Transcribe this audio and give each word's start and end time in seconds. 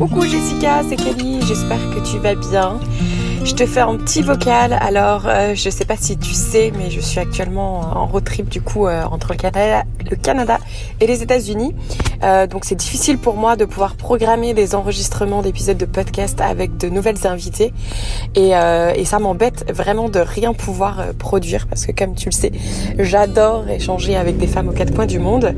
Coucou 0.00 0.22
Jessica, 0.22 0.80
c'est 0.88 0.96
Kelly, 0.96 1.42
j'espère 1.42 1.78
que 1.90 2.00
tu 2.00 2.18
vas 2.20 2.34
bien. 2.34 2.80
Je 3.44 3.52
te 3.52 3.66
fais 3.66 3.80
un 3.80 3.98
petit 3.98 4.22
vocal. 4.22 4.72
Alors, 4.72 5.24
euh, 5.26 5.54
je 5.54 5.68
sais 5.68 5.84
pas 5.84 5.96
si 5.98 6.16
tu 6.16 6.32
sais, 6.32 6.72
mais 6.74 6.90
je 6.90 7.00
suis 7.00 7.20
actuellement 7.20 7.80
en 7.80 8.06
road 8.06 8.24
trip 8.24 8.48
du 8.48 8.62
coup 8.62 8.86
euh, 8.86 9.04
entre 9.04 9.32
le 9.32 9.36
Canada, 9.36 9.84
le 10.10 10.16
Canada 10.16 10.58
et 11.00 11.06
les 11.06 11.22
États-Unis. 11.22 11.74
Euh, 12.22 12.46
donc, 12.46 12.64
c'est 12.64 12.74
difficile 12.74 13.18
pour 13.18 13.34
moi 13.34 13.56
de 13.56 13.64
pouvoir 13.64 13.96
programmer 13.96 14.54
des 14.54 14.74
enregistrements 14.74 15.42
d'épisodes 15.42 15.76
de 15.76 15.84
podcast 15.84 16.40
avec 16.40 16.76
de 16.76 16.88
nouvelles 16.88 17.26
invités. 17.26 17.72
Et, 18.34 18.50
et 18.50 19.04
ça 19.04 19.18
m'embête 19.18 19.70
vraiment 19.72 20.08
de 20.08 20.20
rien 20.20 20.52
pouvoir 20.52 21.14
produire 21.18 21.66
parce 21.66 21.86
que, 21.86 21.92
comme 21.92 22.14
tu 22.14 22.26
le 22.26 22.32
sais, 22.32 22.52
j'adore 22.98 23.68
échanger 23.68 24.16
avec 24.16 24.38
des 24.38 24.46
femmes 24.46 24.68
aux 24.68 24.72
quatre 24.72 24.94
coins 24.94 25.06
du 25.06 25.18
monde. 25.18 25.54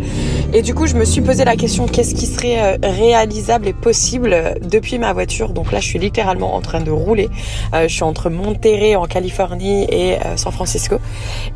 Et 0.52 0.62
du 0.62 0.74
coup, 0.74 0.86
je 0.86 0.95
me 0.95 1.04
suis 1.04 1.20
posé 1.20 1.45
la 1.45 1.56
question 1.56 1.86
qu'est-ce 1.86 2.14
qui 2.14 2.27
serait 2.27 2.79
réalisable 2.82 3.68
et 3.68 3.73
possible 3.73 4.54
depuis 4.62 4.98
ma 4.98 5.12
voiture? 5.12 5.51
Donc 5.51 5.73
là, 5.73 5.80
je 5.80 5.87
suis 5.87 5.98
littéralement 5.98 6.54
en 6.54 6.60
train 6.60 6.80
de 6.80 6.90
rouler 6.90 7.30
euh, 7.74 7.88
je 7.88 7.95
suis 7.95 8.02
entre 8.02 8.30
Monterrey 8.30 8.96
en 8.96 9.06
Californie 9.06 9.84
et 9.84 10.15
euh, 10.15 10.37
San 10.37 10.52
Francisco. 10.52 10.96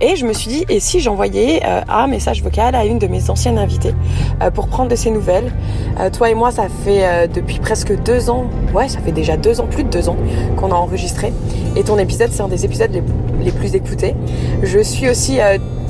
Et 0.01 0.17
je 0.17 0.27
me 0.27 0.33
suis 0.33 0.49
dit, 0.49 0.65
et 0.69 0.81
si 0.81 1.01
j'envoyais 1.01 1.63
euh, 1.65 1.81
un 1.89 2.07
message 2.07 2.43
vocal 2.43 2.75
à 2.75 2.85
une 2.85 2.99
de 2.99 3.07
mes 3.07 3.31
anciennes 3.31 3.59
invitées 3.59 3.95
pour 4.55 4.69
prendre 4.69 4.89
ses 4.97 5.11
nouvelles 5.11 5.53
Toi 6.13 6.31
et 6.31 6.35
moi, 6.35 6.51
ça 6.51 6.67
fait 6.85 7.29
depuis 7.29 7.59
presque 7.59 7.95
deux 8.03 8.31
ans, 8.31 8.47
ouais, 8.75 8.89
ça 8.89 9.01
fait 9.01 9.13
déjà 9.13 9.37
deux 9.37 9.61
ans, 9.61 9.67
plus 9.67 9.85
de 9.85 9.89
deux 9.89 10.09
ans 10.09 10.17
qu'on 10.57 10.71
a 10.71 10.75
enregistré. 10.75 11.33
Et 11.77 11.85
ton 11.85 11.99
épisode, 11.99 12.31
c'est 12.33 12.43
un 12.43 12.49
des 12.49 12.65
épisodes 12.65 12.91
les, 13.43 13.53
plus 13.53 13.75
écoutés. 13.75 14.15
Je 14.63 14.79
suis 14.81 15.09
aussi 15.09 15.39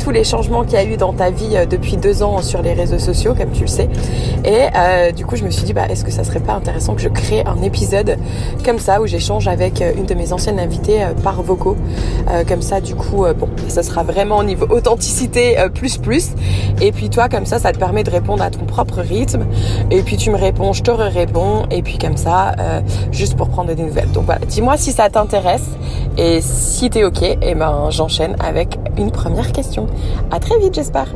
tous 0.03 0.11
les 0.11 0.25
changements 0.25 0.63
qu'il 0.63 0.75
y 0.75 0.77
a 0.77 0.85
eu 0.85 0.97
dans 0.97 1.13
ta 1.13 1.31
vie 1.31 1.57
depuis 1.71 1.97
deux 1.97 2.23
ans 2.23 2.43
sur 2.43 2.61
les 2.61 2.75
réseaux 2.75 2.99
sociaux, 2.99 3.35
comme 3.35 3.51
tu 3.51 3.63
le 3.63 3.67
sais. 3.67 3.89
Et 4.45 4.67
euh, 4.77 5.11
du 5.11 5.25
coup, 5.25 5.37
je 5.37 5.45
me 5.45 5.51
suis 5.51 5.65
dit, 5.65 5.73
bah, 5.73 5.87
est-ce 5.89 6.05
que 6.05 6.11
ça 6.11 6.23
serait 6.23 6.41
pas 6.41 6.53
intéressant 6.53 6.95
que 6.95 7.01
je 7.01 7.09
crée 7.09 7.43
un 7.47 7.63
épisode 7.63 8.19
comme 8.65 8.79
ça 8.79 9.01
où 9.01 9.07
j'échange 9.07 9.49
avec 9.49 9.83
une 9.97 10.07
de 10.07 10.15
mes 10.15 10.33
anciennes 10.33 10.59
invitées 10.59 11.03
euh, 11.03 11.15
par 11.23 11.43
vocaux. 11.43 11.77
Euh, 12.29 12.45
comme 12.45 12.63
ça, 12.63 12.81
du 12.81 12.95
coup, 12.95 13.25
euh, 13.25 13.33
bon, 13.33 13.49
ça 13.69 13.83
sera 13.83 14.03
vraiment 14.03 14.39
au 14.39 14.45
niveau 14.45 14.67
authenticité 14.69 15.57
plus 15.75 15.99
plus. 15.99 16.31
Et 16.81 16.93
puis 16.93 17.11
toi, 17.11 17.29
comme 17.29 17.47
ça, 17.47 17.59
ça 17.59 17.73
te 17.73 17.79
permet 17.79 18.05
de 18.05 18.11
répondre 18.11 18.43
à 18.43 18.51
ton 18.51 18.65
propre 18.65 19.01
rythme. 19.01 19.47
Et 19.91 20.03
puis 20.03 20.17
tu 20.17 20.31
me 20.31 20.37
réponds, 20.37 20.73
je 20.73 20.83
te 20.83 20.91
réponds. 20.91 21.65
Et 21.71 21.83
puis 21.83 21.99
comme 21.99 22.17
ça, 22.17 22.55
juste 23.13 23.37
pour 23.37 23.49
prendre 23.49 23.75
des 23.75 23.83
nouvelles. 23.83 24.11
Donc 24.13 24.25
voilà, 24.25 24.41
dis-moi 24.47 24.77
si 24.77 24.93
ça 24.93 25.09
t'intéresse. 25.09 25.76
Et 26.17 26.41
si 26.41 26.91
t'es 26.91 27.05
ok, 27.05 27.23
eh 27.23 27.55
ben 27.55 27.91
j'enchaîne 27.91 28.37
avec 28.41 28.79
une 28.97 29.11
première 29.11 29.53
question. 29.53 29.87
À 30.31 30.41
très 30.41 30.59
vite, 30.59 30.75
j'espère. 30.75 31.09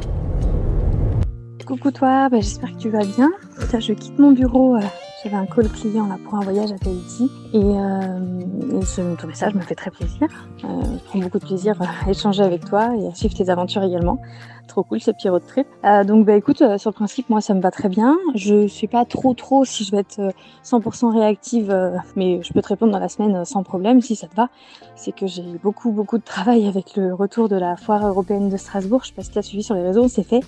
Coucou 1.66 1.92
toi, 1.92 2.28
bah, 2.28 2.38
j'espère 2.40 2.72
que 2.72 2.78
tu 2.78 2.90
vas 2.90 3.04
bien. 3.04 3.30
je 3.78 3.92
quitte 3.92 4.18
mon 4.18 4.32
bureau 4.32 4.76
j'avais 5.22 5.36
un 5.36 5.46
call 5.46 5.68
client 5.68 6.06
là 6.06 6.16
pour 6.24 6.34
un 6.36 6.40
voyage 6.40 6.72
à 6.72 6.78
Tahiti 6.78 7.30
et, 7.52 7.58
euh, 7.58 8.82
ce, 8.82 9.16
ton 9.16 9.26
message 9.26 9.54
me 9.54 9.60
fait 9.60 9.74
très 9.74 9.90
plaisir. 9.90 10.28
Euh, 10.64 10.82
je 10.82 11.04
prends 11.04 11.18
beaucoup 11.18 11.38
de 11.38 11.44
plaisir 11.44 11.74
à 11.80 12.10
échanger 12.10 12.42
avec 12.42 12.64
toi 12.64 12.94
et 12.96 13.08
à 13.08 13.14
suivre 13.14 13.34
tes 13.34 13.50
aventures 13.50 13.82
également. 13.82 14.18
Trop 14.66 14.82
cool 14.82 15.00
ce 15.00 15.10
petit 15.10 15.28
road 15.28 15.42
trip. 15.46 15.66
Euh, 15.84 16.04
donc 16.04 16.24
bah 16.24 16.36
écoute, 16.36 16.62
euh, 16.62 16.78
sur 16.78 16.90
le 16.90 16.94
principe 16.94 17.28
moi 17.28 17.40
ça 17.40 17.54
me 17.54 17.60
va 17.60 17.70
très 17.70 17.88
bien. 17.88 18.16
Je 18.34 18.66
suis 18.66 18.86
pas 18.86 19.04
trop 19.04 19.34
trop 19.34 19.64
si 19.64 19.84
je 19.84 19.90
vais 19.90 19.98
être 19.98 20.32
100% 20.64 21.06
euh, 21.06 21.18
réactive, 21.18 21.70
euh, 21.70 21.96
mais 22.16 22.40
je 22.42 22.52
peux 22.52 22.62
te 22.62 22.68
répondre 22.68 22.92
dans 22.92 22.98
la 22.98 23.08
semaine 23.08 23.44
sans 23.44 23.62
problème 23.62 24.00
si 24.00 24.16
ça 24.16 24.26
te 24.26 24.36
va. 24.36 24.48
C'est 24.94 25.12
que 25.12 25.26
j'ai 25.26 25.58
beaucoup 25.62 25.90
beaucoup 25.90 26.18
de 26.18 26.24
travail 26.24 26.66
avec 26.66 26.96
le 26.96 27.12
retour 27.12 27.48
de 27.48 27.56
la 27.56 27.76
foire 27.76 28.06
européenne 28.06 28.48
de 28.48 28.56
Strasbourg. 28.56 29.02
Je 29.02 29.08
sais 29.08 29.14
pas 29.14 29.22
si 29.22 29.30
tu 29.30 29.38
as 29.38 29.42
suivi 29.42 29.62
sur 29.62 29.74
les 29.74 29.82
réseaux, 29.82 30.04
on 30.04 30.08
s'est 30.08 30.22
fait 30.22 30.40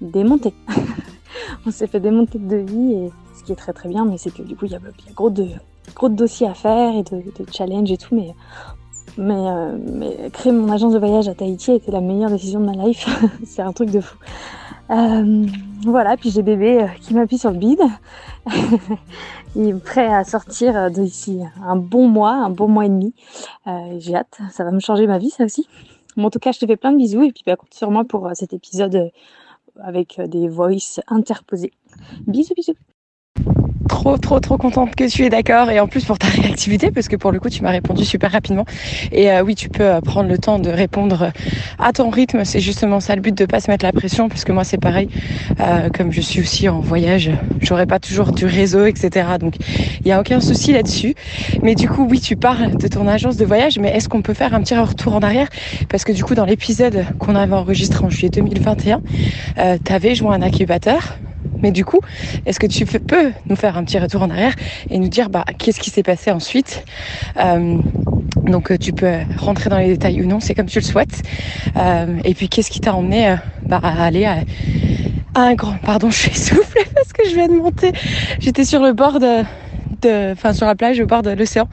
démonter. 0.00 0.54
on 1.66 1.70
s'est 1.70 1.86
fait 1.86 2.00
démonter 2.00 2.38
de 2.38 2.48
devis 2.48 2.92
et 2.92 3.12
qui 3.46 3.52
est 3.52 3.56
très 3.56 3.72
très 3.72 3.88
bien, 3.88 4.04
mais 4.04 4.18
c'est 4.18 4.34
que 4.34 4.42
du 4.42 4.56
coup 4.56 4.66
il 4.66 4.72
y 4.72 4.74
a, 4.74 4.80
gros, 5.14 5.30
de, 5.30 5.46
gros 5.94 6.08
de 6.08 6.14
dossiers 6.14 6.48
à 6.48 6.54
faire 6.54 6.94
et 6.94 7.04
de, 7.04 7.22
challenges 7.52 7.90
et 7.90 7.96
tout, 7.96 8.14
mais, 8.14 8.34
mais, 9.16 9.34
euh, 9.34 9.78
mais, 9.78 10.30
créer 10.30 10.52
mon 10.52 10.70
agence 10.70 10.92
de 10.92 10.98
voyage 10.98 11.28
à 11.28 11.34
Tahiti 11.34 11.72
était 11.72 11.92
la 11.92 12.00
meilleure 12.00 12.30
décision 12.30 12.60
de 12.60 12.66
ma 12.66 12.84
life, 12.84 13.08
c'est 13.44 13.62
un 13.62 13.72
truc 13.72 13.90
de 13.90 14.00
fou. 14.00 14.18
Euh, 14.90 15.46
voilà, 15.84 16.16
puis 16.16 16.30
j'ai 16.30 16.42
bébé 16.42 16.82
euh, 16.82 16.86
qui 17.00 17.14
m'appuie 17.14 17.38
sur 17.38 17.50
le 17.50 17.58
bide. 17.58 17.82
il 19.56 19.68
est 19.68 19.82
prêt 19.82 20.06
à 20.06 20.24
sortir 20.24 20.90
d'ici 20.90 21.40
un 21.64 21.76
bon 21.76 22.08
mois, 22.08 22.32
un 22.32 22.50
bon 22.50 22.68
mois 22.68 22.86
et 22.86 22.88
demi. 22.88 23.14
j'ai 23.98 24.16
hâte, 24.16 24.38
ça 24.50 24.64
va 24.64 24.70
me 24.72 24.80
changer 24.80 25.06
ma 25.06 25.18
vie 25.18 25.30
ça 25.30 25.44
aussi. 25.44 25.68
en 26.16 26.30
tout 26.30 26.38
cas, 26.38 26.52
je 26.52 26.58
te 26.58 26.66
fais 26.66 26.76
plein 26.76 26.92
de 26.92 26.98
bisous 26.98 27.22
et 27.22 27.32
puis 27.32 27.42
bah, 27.46 27.56
compte 27.56 27.74
sur 27.74 27.90
moi 27.90 28.04
pour 28.04 28.30
cet 28.34 28.52
épisode 28.52 29.10
avec 29.80 30.20
des 30.20 30.48
voices 30.48 31.00
interposées. 31.08 31.72
Bisous, 32.26 32.54
bisous 32.54 32.74
trop 33.88 34.18
trop 34.18 34.40
trop 34.40 34.58
contente 34.58 34.94
que 34.94 35.08
tu 35.08 35.24
es 35.24 35.30
d'accord. 35.30 35.70
Et 35.70 35.80
en 35.80 35.86
plus 35.86 36.04
pour 36.04 36.18
ta 36.18 36.26
réactivité 36.42 36.90
parce 36.90 37.08
que 37.08 37.16
pour 37.16 37.32
le 37.32 37.40
coup 37.40 37.50
tu 37.50 37.62
m'as 37.62 37.70
répondu 37.70 38.04
super 38.04 38.30
rapidement. 38.32 38.64
Et 39.12 39.30
euh, 39.30 39.42
oui 39.42 39.54
tu 39.54 39.68
peux 39.68 39.84
euh, 39.84 40.00
prendre 40.00 40.28
le 40.28 40.38
temps 40.38 40.58
de 40.58 40.70
répondre 40.70 41.32
à 41.78 41.92
ton 41.92 42.10
rythme. 42.10 42.44
C'est 42.44 42.60
justement 42.60 43.00
ça 43.00 43.14
le 43.14 43.20
but 43.20 43.36
de 43.36 43.46
pas 43.46 43.60
se 43.60 43.70
mettre 43.70 43.84
la 43.84 43.92
pression 43.92 44.28
parce 44.28 44.44
que 44.44 44.52
moi 44.52 44.64
c'est 44.64 44.78
pareil. 44.78 45.08
Euh, 45.60 45.88
comme 45.90 46.12
je 46.12 46.20
suis 46.20 46.40
aussi 46.40 46.68
en 46.68 46.80
voyage 46.80 47.30
j'aurai 47.60 47.86
pas 47.86 47.98
toujours 47.98 48.32
du 48.32 48.46
réseau 48.46 48.86
etc 48.86 49.26
donc 49.40 49.54
il 50.00 50.08
y 50.08 50.12
a 50.12 50.20
aucun 50.20 50.40
souci 50.40 50.72
là-dessus. 50.72 51.14
Mais 51.62 51.74
du 51.74 51.88
coup 51.88 52.06
oui 52.08 52.20
tu 52.20 52.36
parles 52.36 52.76
de 52.76 52.88
ton 52.88 53.06
agence 53.06 53.36
de 53.36 53.44
voyage 53.44 53.78
mais 53.78 53.90
est-ce 53.90 54.08
qu'on 54.08 54.22
peut 54.22 54.34
faire 54.34 54.54
un 54.54 54.60
petit 54.60 54.76
retour 54.76 55.14
en 55.14 55.20
arrière? 55.20 55.48
Parce 55.88 56.04
que 56.04 56.12
du 56.12 56.24
coup 56.24 56.34
dans 56.34 56.44
l'épisode 56.44 57.06
qu'on 57.18 57.34
avait 57.34 57.54
enregistré 57.54 58.04
en 58.04 58.10
juillet 58.10 58.30
2021 58.30 59.00
euh, 59.58 59.78
tu 59.84 60.14
joué 60.14 60.34
un 60.34 60.42
incubateur 60.42 61.16
mais 61.62 61.70
du 61.70 61.84
coup, 61.84 62.00
est-ce 62.44 62.60
que 62.60 62.66
tu 62.66 62.84
peux 62.84 63.32
nous 63.48 63.56
faire 63.56 63.76
un 63.76 63.84
petit 63.84 63.98
retour 63.98 64.22
en 64.22 64.30
arrière 64.30 64.54
et 64.90 64.98
nous 64.98 65.08
dire 65.08 65.30
bah, 65.30 65.44
qu'est-ce 65.58 65.80
qui 65.80 65.90
s'est 65.90 66.02
passé 66.02 66.30
ensuite 66.30 66.84
euh, 67.38 67.78
Donc 68.42 68.70
euh, 68.70 68.78
tu 68.78 68.92
peux 68.92 69.12
rentrer 69.38 69.70
dans 69.70 69.78
les 69.78 69.88
détails 69.88 70.22
ou 70.22 70.26
non, 70.26 70.40
c'est 70.40 70.54
comme 70.54 70.66
tu 70.66 70.78
le 70.78 70.84
souhaites. 70.84 71.22
Euh, 71.76 72.18
et 72.24 72.34
puis 72.34 72.48
qu'est-ce 72.48 72.70
qui 72.70 72.80
t'a 72.80 72.94
emmené 72.94 73.36
bah, 73.62 73.80
à 73.82 74.04
aller 74.04 74.24
à, 74.24 74.38
un 75.34 75.54
grand... 75.54 75.76
Pardon, 75.78 76.10
je 76.10 76.16
suis 76.16 76.30
essoufflée 76.30 76.84
parce 76.94 77.12
que 77.12 77.28
je 77.28 77.34
viens 77.34 77.48
de 77.48 77.54
monter. 77.54 77.92
J'étais 78.38 78.64
sur 78.64 78.82
le 78.82 78.92
bord 78.92 79.20
de... 79.20 79.42
Sur 80.52 80.66
la 80.66 80.76
plage 80.76 81.00
au 81.00 81.06
bord 81.06 81.22
de 81.22 81.30
l'océan 81.30 81.66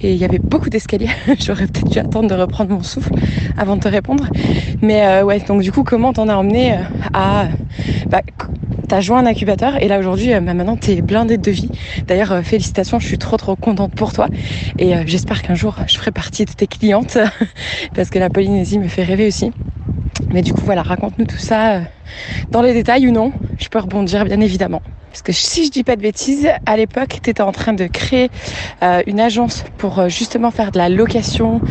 et 0.00 0.12
il 0.12 0.18
y 0.18 0.24
avait 0.24 0.40
beaucoup 0.40 0.68
d'escaliers. 0.68 1.10
J'aurais 1.38 1.68
peut-être 1.68 1.88
dû 1.88 1.98
attendre 2.00 2.28
de 2.28 2.34
reprendre 2.34 2.70
mon 2.70 2.82
souffle 2.82 3.12
avant 3.56 3.76
de 3.76 3.82
te 3.82 3.88
répondre. 3.88 4.26
Mais 4.82 5.22
ouais, 5.22 5.38
donc 5.38 5.62
du 5.62 5.70
coup, 5.70 5.84
comment 5.84 6.12
t'en 6.12 6.28
as 6.28 6.34
emmené 6.34 6.76
à 7.12 7.46
bah, 8.08 8.22
tu 8.88 8.94
as 8.94 9.00
joint 9.00 9.18
un 9.18 9.26
incubateur 9.26 9.80
et 9.82 9.88
là 9.88 9.98
aujourd'hui, 9.98 10.34
euh, 10.34 10.40
bah, 10.40 10.54
maintenant, 10.54 10.76
tu 10.76 10.92
es 10.92 11.02
blindé 11.02 11.38
de 11.38 11.50
vie. 11.50 11.70
D'ailleurs, 12.06 12.32
euh, 12.32 12.42
félicitations, 12.42 12.98
je 12.98 13.06
suis 13.06 13.18
trop 13.18 13.36
trop 13.36 13.54
contente 13.54 13.92
pour 13.94 14.12
toi 14.12 14.28
et 14.78 14.96
euh, 14.96 15.02
j'espère 15.06 15.42
qu'un 15.42 15.54
jour, 15.54 15.76
je 15.86 15.96
ferai 15.96 16.10
partie 16.10 16.44
de 16.44 16.52
tes 16.52 16.66
clientes 16.66 17.18
parce 17.94 18.10
que 18.10 18.18
la 18.18 18.30
Polynésie 18.30 18.78
me 18.78 18.88
fait 18.88 19.04
rêver 19.04 19.26
aussi. 19.26 19.52
Mais 20.32 20.42
du 20.42 20.52
coup, 20.52 20.64
voilà, 20.64 20.82
raconte-nous 20.82 21.26
tout 21.26 21.38
ça 21.38 21.82
dans 22.50 22.62
les 22.62 22.72
détails 22.72 23.06
ou 23.06 23.12
non. 23.12 23.32
Je 23.58 23.68
peux 23.68 23.78
rebondir, 23.78 24.24
bien 24.24 24.40
évidemment. 24.40 24.82
Parce 25.10 25.22
que 25.22 25.32
si 25.32 25.66
je 25.66 25.70
dis 25.70 25.84
pas 25.84 25.96
de 25.96 26.02
bêtises, 26.02 26.48
à 26.66 26.76
l'époque, 26.76 27.18
tu 27.22 27.30
étais 27.30 27.42
en 27.42 27.52
train 27.52 27.72
de 27.72 27.86
créer 27.86 28.28
une 29.06 29.20
agence 29.20 29.64
pour 29.78 30.08
justement 30.10 30.50
faire 30.50 30.70
de 30.70 30.76
la 30.78 30.90
location 30.90 31.62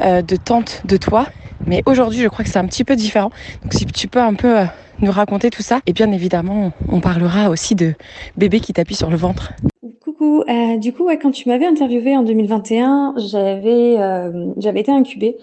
de 0.00 0.36
tentes 0.36 0.80
de 0.86 0.96
toi. 0.96 1.26
Mais 1.66 1.82
aujourd'hui, 1.86 2.20
je 2.20 2.28
crois 2.28 2.44
que 2.44 2.50
c'est 2.50 2.58
un 2.58 2.66
petit 2.66 2.84
peu 2.84 2.96
différent. 2.96 3.30
Donc 3.62 3.72
si 3.72 3.86
tu 3.86 4.08
peux 4.08 4.20
un 4.20 4.34
peu 4.34 4.64
nous 5.00 5.12
raconter 5.12 5.50
tout 5.50 5.62
ça. 5.62 5.80
Et 5.86 5.92
bien 5.92 6.10
évidemment, 6.12 6.72
on 6.90 7.00
parlera 7.00 7.50
aussi 7.50 7.74
de 7.74 7.94
bébé 8.36 8.60
qui 8.60 8.72
t'appuie 8.72 8.94
sur 8.94 9.10
le 9.10 9.16
ventre. 9.16 9.52
Coucou, 10.00 10.42
euh, 10.48 10.76
du 10.78 10.92
coup, 10.92 11.04
ouais, 11.04 11.18
quand 11.18 11.30
tu 11.30 11.48
m'avais 11.48 11.66
interviewé 11.66 12.16
en 12.16 12.22
2021, 12.22 13.14
j'avais 13.18 13.98
euh, 13.98 14.52
j'avais 14.56 14.80
été 14.80 14.92
incubée 14.92 15.36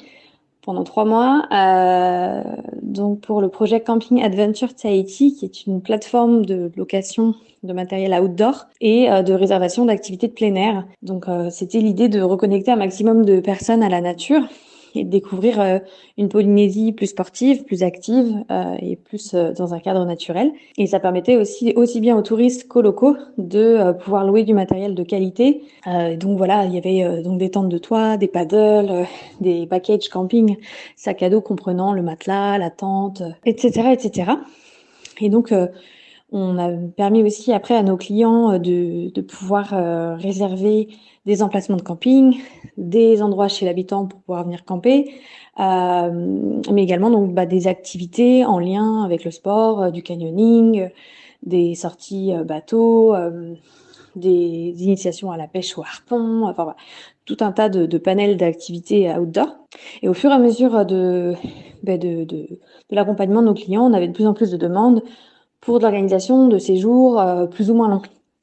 pendant 0.64 0.84
trois 0.84 1.06
mois, 1.06 1.46
euh, 1.52 2.42
donc 2.82 3.20
pour 3.20 3.42
le 3.42 3.50
projet 3.50 3.82
Camping 3.82 4.24
Adventure 4.24 4.74
Tahiti, 4.74 5.36
qui 5.36 5.46
est 5.46 5.68
une 5.68 5.82
plateforme 5.82 6.46
de 6.46 6.72
location 6.78 7.36
de 7.64 7.74
matériel 7.74 8.14
outdoor 8.14 8.66
et 8.82 9.12
euh, 9.12 9.24
de 9.24 9.34
réservation 9.34 9.86
d'activités 9.86 10.28
de 10.28 10.34
plein 10.34 10.56
air. 10.56 10.86
Donc 11.02 11.28
euh, 11.28 11.50
c'était 11.50 11.80
l'idée 11.80 12.08
de 12.08 12.22
reconnecter 12.22 12.72
un 12.72 12.78
maximum 12.78 13.26
de 13.26 13.40
personnes 13.40 13.84
à 13.84 13.90
la 13.90 14.02
nature 14.02 14.42
et 14.96 15.04
découvrir 15.04 15.60
euh, 15.60 15.80
une 16.18 16.30
Polynésie 16.30 16.92
plus 16.92 17.08
sportive, 17.08 17.64
plus 17.64 17.84
active 17.84 18.44
euh, 18.52 18.76
et 18.80 18.96
plus 18.96 19.34
euh, 19.34 19.52
dans 19.54 19.74
un 19.74 19.80
cadre 19.80 20.06
naturel. 20.06 20.52
Et 20.78 20.88
ça 20.88 21.00
permettait 21.00 21.38
aussi 21.38 21.74
aussi 21.76 22.00
bien 22.00 22.18
aux 22.18 22.22
touristes 22.22 22.68
qu'aux 22.68 22.82
locaux 22.82 23.16
de 23.38 23.94
pouvoir 24.04 24.26
louer 24.26 24.44
du 24.44 24.54
matériel 24.54 24.96
de 24.96 25.04
qualité. 25.04 25.64
donc 26.20 26.38
voilà, 26.38 26.66
il 26.66 26.74
y 26.74 26.78
avait 26.78 27.22
donc 27.22 27.40
des 27.40 27.50
tentes 27.52 27.70
de 27.70 27.78
toit, 27.78 28.18
des 28.18 28.28
paddles, 28.28 29.06
des 29.42 29.66
packages 29.66 30.10
camping, 30.10 30.58
sac 30.96 31.24
à 31.24 31.30
dos 31.30 31.42
comprenant 31.42 31.94
le 31.94 32.02
matelas, 32.02 32.58
la 32.58 32.70
tente, 32.70 33.24
etc., 33.46 33.90
etc. 33.94 34.32
Et 35.22 35.30
donc 35.30 35.54
on 36.34 36.58
a 36.58 36.70
permis 36.98 37.24
aussi 37.24 37.54
après 37.54 37.76
à 37.76 37.84
nos 37.84 37.96
clients 37.96 38.60
de, 38.60 39.10
de 39.14 39.22
pouvoir 39.22 39.70
réserver 40.18 40.90
des 41.26 41.42
emplacements 41.42 41.78
de 41.78 41.82
camping, 41.82 42.42
des 42.78 43.22
endroits 43.22 43.48
chez 43.48 43.66
l'habitant 43.66 44.06
pour 44.06 44.20
pouvoir 44.20 44.44
venir 44.44 44.66
camper, 44.66 45.14
euh, 45.60 46.60
mais 46.72 46.84
également 46.84 47.10
donc 47.10 47.34
bah, 47.34 47.46
des 47.46 47.68
activités 47.68 48.46
en 48.46 48.60
lien 48.60 49.04
avec 49.04 49.24
le 49.24 49.32
sport, 49.32 49.84
euh, 49.84 49.92
du 49.92 50.04
canyoning, 50.04 50.90
des 51.44 51.76
sorties 51.76 52.34
euh, 52.34 52.44
bateau, 52.44 53.16
des 54.16 54.76
initiations 54.84 55.32
à 55.32 55.38
la 55.38 55.48
pêche 55.48 55.78
au 55.78 55.82
harpon, 55.82 56.46
enfin 56.48 56.76
tout 57.26 57.38
un 57.40 57.52
tas 57.52 57.70
de, 57.70 57.86
de 57.86 57.98
panels 57.98 58.38
d'activités 58.38 59.10
outdoor. 59.12 59.48
Et 60.02 60.10
au 60.10 60.14
fur 60.14 60.30
et 60.30 60.34
à 60.34 60.40
mesure 60.40 60.86
de, 60.86 61.34
de, 61.84 61.98
de, 61.98 62.24
de 62.26 62.60
l'accompagnement 62.92 63.42
de 63.42 63.48
nos 63.48 63.54
clients, 63.54 63.90
on 63.90 63.94
avait 63.94 64.08
de 64.08 64.14
plus 64.14 64.28
en 64.28 64.34
plus 64.34 64.52
de 64.52 64.58
demandes 64.58 65.02
pour 65.66 65.80
l'organisation 65.80 66.48
de 66.48 66.58
séjours 66.58 67.20
euh, 67.20 67.46
plus 67.46 67.72
ou 67.72 67.74
moins 67.74 67.88
longs. 67.90 68.02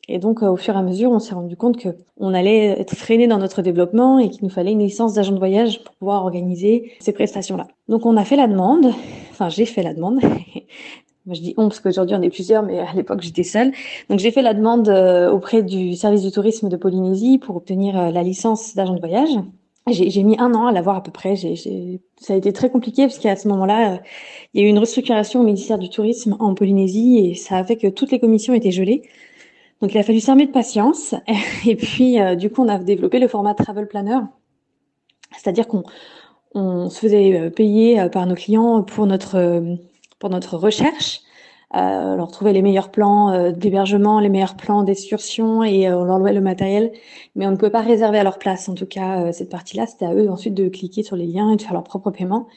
Et 0.08 0.18
donc, 0.18 0.42
euh, 0.42 0.48
au 0.48 0.56
fur 0.56 0.74
et 0.74 0.78
à 0.78 0.82
mesure, 0.82 1.10
on 1.10 1.18
s'est 1.18 1.34
rendu 1.34 1.56
compte 1.56 1.76
que 1.76 1.90
on 2.16 2.34
allait 2.34 2.80
être 2.80 2.96
freiné 2.96 3.28
dans 3.28 3.38
notre 3.38 3.62
développement 3.62 4.18
et 4.18 4.30
qu'il 4.30 4.42
nous 4.42 4.50
fallait 4.50 4.72
une 4.72 4.80
licence 4.80 5.14
d'agent 5.14 5.32
de 5.32 5.38
voyage 5.38 5.84
pour 5.84 5.94
pouvoir 5.94 6.24
organiser 6.24 6.92
ces 6.98 7.12
prestations-là. 7.12 7.68
Donc, 7.88 8.06
on 8.06 8.16
a 8.16 8.24
fait 8.24 8.36
la 8.36 8.48
demande. 8.48 8.86
Enfin, 9.30 9.48
j'ai 9.48 9.66
fait 9.66 9.82
la 9.82 9.94
demande. 9.94 10.20
Moi, 11.26 11.34
je 11.34 11.42
dis 11.42 11.54
on 11.58 11.68
parce 11.68 11.80
qu'aujourd'hui 11.80 12.16
on 12.16 12.22
est 12.22 12.30
plusieurs, 12.30 12.62
mais 12.62 12.78
à 12.78 12.92
l'époque 12.94 13.20
j'étais 13.20 13.42
seule. 13.42 13.72
Donc 14.08 14.18
j'ai 14.18 14.30
fait 14.30 14.40
la 14.40 14.54
demande 14.54 14.88
euh, 14.88 15.30
auprès 15.30 15.62
du 15.62 15.94
service 15.94 16.22
du 16.22 16.30
tourisme 16.30 16.70
de 16.70 16.76
Polynésie 16.76 17.36
pour 17.36 17.56
obtenir 17.56 17.96
euh, 17.98 18.10
la 18.10 18.22
licence 18.22 18.74
d'agent 18.74 18.94
de 18.94 19.00
voyage. 19.00 19.28
J'ai 19.88 20.22
mis 20.22 20.38
un 20.38 20.54
an 20.54 20.66
à 20.66 20.72
l'avoir 20.72 20.96
à 20.96 21.02
peu 21.02 21.10
près. 21.10 21.36
J'ai, 21.36 22.00
ça 22.18 22.34
a 22.34 22.36
été 22.36 22.52
très 22.52 22.70
compliqué 22.70 23.04
parce 23.04 23.18
qu'à 23.18 23.34
ce 23.34 23.48
moment-là, 23.48 24.00
il 24.54 24.60
y 24.60 24.64
a 24.64 24.66
eu 24.66 24.70
une 24.70 24.78
restructuration 24.78 25.40
au 25.40 25.42
ministère 25.42 25.78
du 25.78 25.88
Tourisme 25.88 26.36
en 26.38 26.54
Polynésie 26.54 27.18
et 27.18 27.34
ça 27.34 27.56
a 27.56 27.64
fait 27.64 27.76
que 27.76 27.88
toutes 27.88 28.12
les 28.12 28.20
commissions 28.20 28.54
étaient 28.54 28.70
gelées. 28.70 29.02
Donc 29.80 29.94
il 29.94 29.98
a 29.98 30.02
fallu 30.02 30.20
s'armer 30.20 30.46
de 30.46 30.52
patience. 30.52 31.14
Et 31.66 31.76
puis 31.76 32.20
euh, 32.20 32.34
du 32.34 32.50
coup, 32.50 32.62
on 32.62 32.68
a 32.68 32.78
développé 32.78 33.18
le 33.18 33.28
format 33.28 33.54
Travel 33.54 33.88
Planner, 33.88 34.18
c'est-à-dire 35.36 35.66
qu'on 35.66 35.84
on 36.54 36.90
se 36.90 36.98
faisait 37.00 37.38
euh, 37.38 37.50
payer 37.50 38.00
euh, 38.00 38.08
par 38.08 38.26
nos 38.26 38.34
clients 38.34 38.82
pour 38.82 39.06
notre 39.06 39.76
pour 40.18 40.30
notre 40.30 40.56
recherche. 40.56 41.22
Euh, 41.76 42.16
leur 42.16 42.32
trouver 42.32 42.52
les 42.52 42.62
meilleurs 42.62 42.90
plans 42.90 43.52
d'hébergement, 43.52 44.18
les 44.18 44.28
meilleurs 44.28 44.56
plans 44.56 44.82
d'excursion 44.82 45.62
et 45.62 45.88
on 45.92 46.04
leur 46.04 46.18
louait 46.18 46.32
le 46.32 46.40
matériel, 46.40 46.90
mais 47.36 47.46
on 47.46 47.52
ne 47.52 47.56
pouvait 47.56 47.70
pas 47.70 47.80
réserver 47.80 48.18
à 48.18 48.24
leur 48.24 48.38
place. 48.38 48.68
En 48.68 48.74
tout 48.74 48.86
cas, 48.86 49.30
cette 49.32 49.50
partie-là, 49.50 49.86
c'était 49.86 50.06
à 50.06 50.14
eux 50.14 50.28
ensuite 50.28 50.54
de 50.54 50.68
cliquer 50.68 51.04
sur 51.04 51.14
les 51.14 51.26
liens 51.26 51.52
et 51.52 51.56
de 51.56 51.62
faire 51.62 51.74
leur 51.74 51.84
propre 51.84 52.10
paiement, 52.10 52.48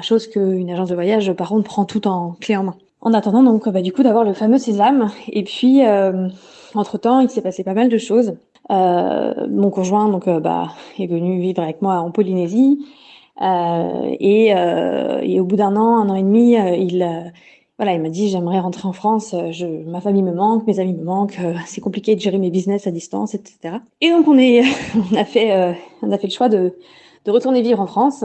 chose 0.00 0.26
qu'une 0.26 0.70
agence 0.70 0.88
de 0.88 0.94
voyage, 0.94 1.32
par 1.34 1.50
contre, 1.50 1.64
prend 1.64 1.84
tout 1.84 2.08
en 2.08 2.32
clé 2.40 2.56
en 2.56 2.62
main. 2.62 2.76
En 3.02 3.14
attendant 3.14 3.42
donc 3.42 3.68
bah, 3.68 3.80
du 3.80 3.92
coup 3.92 4.02
d'avoir 4.02 4.24
le 4.24 4.34
fameux 4.34 4.58
sésame. 4.58 5.10
Et 5.28 5.42
puis 5.42 5.84
euh, 5.86 6.28
entre 6.74 6.98
temps, 6.98 7.20
il 7.20 7.30
s'est 7.30 7.42
passé 7.42 7.64
pas 7.64 7.74
mal 7.74 7.88
de 7.88 7.98
choses. 7.98 8.34
Euh, 8.70 9.48
mon 9.48 9.70
conjoint 9.70 10.08
donc 10.08 10.28
euh, 10.28 10.38
bah, 10.38 10.74
est 10.98 11.06
venu 11.06 11.40
vivre 11.40 11.62
avec 11.62 11.82
moi 11.82 11.96
en 11.96 12.10
Polynésie. 12.10 12.84
Euh, 13.40 14.14
et, 14.20 14.54
euh, 14.54 15.20
et, 15.22 15.40
au 15.40 15.44
bout 15.44 15.56
d'un 15.56 15.74
an, 15.76 15.96
un 15.96 16.10
an 16.10 16.14
et 16.14 16.22
demi, 16.22 16.56
il 16.56 17.32
voilà, 17.80 17.94
il 17.94 18.02
m'a 18.02 18.10
dit 18.10 18.28
j'aimerais 18.28 18.60
rentrer 18.60 18.86
en 18.86 18.92
France. 18.92 19.34
Je, 19.50 19.66
ma 19.88 20.00
famille 20.00 20.22
me 20.22 20.32
manque, 20.32 20.66
mes 20.66 20.78
amis 20.78 20.94
me 20.94 21.04
manquent. 21.04 21.40
c'est 21.66 21.80
compliqué 21.80 22.14
de 22.14 22.20
gérer 22.20 22.38
mes 22.38 22.50
business 22.50 22.86
à 22.86 22.90
distance, 22.90 23.34
etc. 23.34 23.76
Et 24.00 24.10
donc 24.10 24.28
on 24.28 24.38
est, 24.38 24.62
on 25.12 25.16
a 25.16 25.24
fait, 25.24 25.76
on 26.02 26.12
a 26.12 26.18
fait 26.18 26.26
le 26.26 26.32
choix 26.32 26.48
de, 26.48 26.74
de 27.24 27.30
retourner 27.30 27.62
vivre 27.62 27.80
en 27.80 27.86
France. 27.86 28.24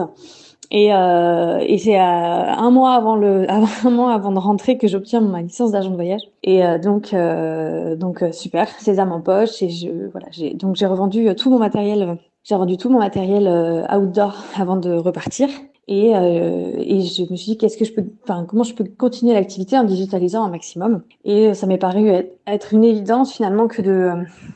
Et, 0.71 0.93
euh, 0.93 1.59
et 1.59 1.77
c'est 1.77 1.97
un 1.97 2.71
mois 2.71 2.93
avant 2.93 3.15
le, 3.15 3.45
un 3.85 3.89
mois 3.89 4.13
avant 4.13 4.31
de 4.31 4.39
rentrer 4.39 4.77
que 4.77 4.87
j'obtiens 4.87 5.21
ma 5.21 5.41
licence 5.41 5.71
d'agent 5.71 5.89
de 5.89 5.95
voyage. 5.95 6.21
Et 6.43 6.65
euh, 6.65 6.77
donc, 6.77 7.13
euh, 7.13 7.95
donc 7.95 8.21
euh, 8.21 8.31
super, 8.31 8.69
sésame 8.79 9.11
en 9.11 9.21
poche. 9.21 9.61
Et 9.61 9.69
je, 9.69 10.09
voilà, 10.11 10.27
j'ai 10.31 10.53
donc 10.53 10.75
j'ai 10.75 10.85
revendu 10.85 11.33
tout 11.35 11.49
mon 11.49 11.59
matériel. 11.59 12.17
J'ai 12.43 12.55
revendu 12.55 12.77
tout 12.77 12.89
mon 12.89 12.99
matériel 12.99 13.47
outdoor 13.91 14.35
avant 14.55 14.75
de 14.75 14.91
repartir. 14.91 15.49
Et, 15.87 16.09
et 16.09 17.01
je 17.01 17.31
me 17.31 17.35
suis 17.35 17.51
dit 17.51 17.57
qu'est-ce 17.57 17.77
que 17.77 17.85
je 17.85 17.93
peux, 17.93 18.03
enfin 18.23 18.45
comment 18.47 18.63
je 18.63 18.73
peux 18.73 18.85
continuer 18.97 19.33
l'activité 19.33 19.77
en 19.77 19.83
digitalisant 19.83 20.43
un 20.43 20.49
maximum? 20.49 21.03
Et 21.25 21.53
ça 21.53 21.67
m'est 21.67 21.77
paru 21.77 22.09
être 22.47 22.73
une 22.73 22.83
évidence 22.83 23.33
finalement 23.33 23.67
que 23.67 23.81
de 23.83 24.11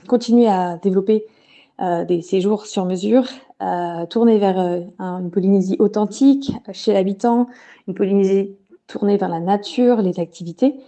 continuer 0.08 0.48
à 0.48 0.78
développer 0.78 1.26
des 2.08 2.22
séjours 2.22 2.66
sur 2.66 2.86
mesure 2.86 3.26
euh, 3.62 4.06
tournée 4.06 4.38
vers 4.38 4.60
euh, 4.60 4.80
une 5.00 5.32
Polynésie 5.32 5.76
authentique 5.80 6.52
chez 6.72 6.94
l'habitant, 6.94 7.48
une 7.88 7.94
Polynésie 7.94 8.56
tournée 8.88 9.18
vers 9.18 9.30
la 9.30 9.40
nature, 9.40 10.02
les 10.02 10.20
activités, 10.20 10.80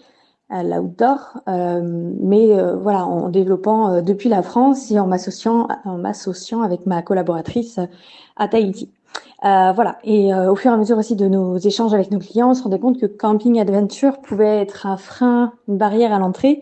euh, 0.51 0.63
l'outdoor, 0.63 1.41
euh, 1.47 1.81
mais 2.21 2.47
voilà, 2.75 3.05
en 3.05 3.29
développant 3.29 4.01
depuis 4.01 4.29
la 4.29 4.41
France 4.41 4.91
et 4.91 4.99
en 4.99 5.07
m'associant, 5.07 5.67
en 5.85 5.97
m'associant 5.97 6.61
avec 6.61 6.85
ma 6.85 7.01
collaboratrice 7.01 7.79
à 8.37 8.47
Tahiti. 8.47 8.89
Voilà. 9.41 9.97
Et 10.03 10.33
au 10.33 10.55
fur 10.55 10.71
et 10.71 10.73
à 10.73 10.77
mesure 10.77 10.97
aussi 10.97 11.15
de 11.15 11.27
nos 11.27 11.57
échanges 11.57 11.93
avec 11.93 12.11
nos 12.11 12.19
clients, 12.19 12.51
on 12.51 12.53
se 12.53 12.63
rendait 12.63 12.79
compte 12.79 12.99
que 12.99 13.05
camping 13.05 13.59
adventure 13.59 14.21
pouvait 14.21 14.61
être 14.61 14.85
un 14.85 14.97
frein, 14.97 15.53
une 15.67 15.77
barrière 15.77 16.13
à 16.13 16.19
l'entrée 16.19 16.61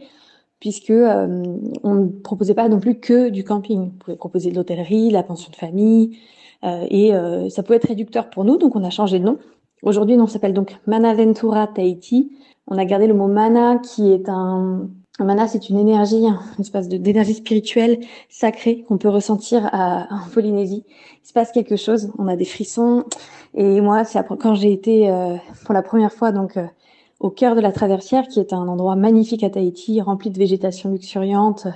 puisque 0.60 0.90
euh, 0.90 1.44
on 1.84 1.96
ne 1.96 2.08
proposait 2.08 2.54
pas 2.54 2.68
non 2.68 2.80
plus 2.80 3.00
que 3.00 3.30
du 3.30 3.44
camping. 3.44 3.92
On 3.94 3.98
pouvait 3.98 4.18
proposer 4.18 4.52
de 4.52 4.56
l'hôtellerie, 4.56 5.10
la 5.10 5.24
pension 5.24 5.52
de 5.52 5.56
famille, 5.56 6.18
euh, 6.64 6.86
et 6.90 7.14
euh, 7.16 7.50
ça 7.50 7.64
pouvait 7.64 7.78
être 7.78 7.88
réducteur 7.88 8.30
pour 8.30 8.44
nous, 8.44 8.58
donc 8.58 8.76
on 8.76 8.84
a 8.84 8.90
changé 8.90 9.20
de 9.20 9.26
nom. 9.26 9.38
Aujourd'hui, 9.82 10.16
on 10.20 10.28
s'appelle 10.28 10.54
donc 10.54 10.78
Manaventura 10.88 11.68
Tahiti. 11.68 12.32
On 12.68 12.78
a 12.78 12.86
gardé 12.86 13.08
le 13.08 13.14
mot 13.14 13.28
mana, 13.28 13.78
qui 13.78 14.12
est 14.12 14.28
un, 14.28 14.90
un 15.20 15.26
mana, 15.26 15.48
c'est 15.48 15.70
une 15.70 15.78
énergie, 15.78 16.26
une 16.26 16.62
espèce 16.62 16.88
d'énergie 16.88 17.36
spirituelle 17.36 18.00
sacrée 18.30 18.84
qu'on 18.88 18.98
peut 18.98 19.10
ressentir 19.10 19.70
à, 19.72 20.08
en 20.12 20.30
Polynésie. 20.34 20.86
Il 21.24 21.28
se 21.28 21.34
passe 21.34 21.52
quelque 21.52 21.76
chose, 21.76 22.12
on 22.18 22.28
a 22.28 22.36
des 22.36 22.46
frissons. 22.46 23.06
Et 23.54 23.82
moi, 23.82 24.04
c'est 24.04 24.20
quand 24.40 24.56
j'ai 24.56 24.72
été 24.72 25.12
pour 25.66 25.74
la 25.74 25.82
première 25.82 26.14
fois 26.14 26.32
donc 26.32 26.58
au 27.20 27.30
cœur 27.30 27.56
de 27.56 27.62
la 27.62 27.72
traversière, 27.72 28.28
qui 28.28 28.40
est 28.40 28.54
un 28.54 28.68
endroit 28.68 28.96
magnifique 28.96 29.44
à 29.44 29.50
Tahiti, 29.50 30.02
rempli 30.02 30.30
de 30.30 30.38
végétation 30.38 30.90
luxuriante, 30.90 31.68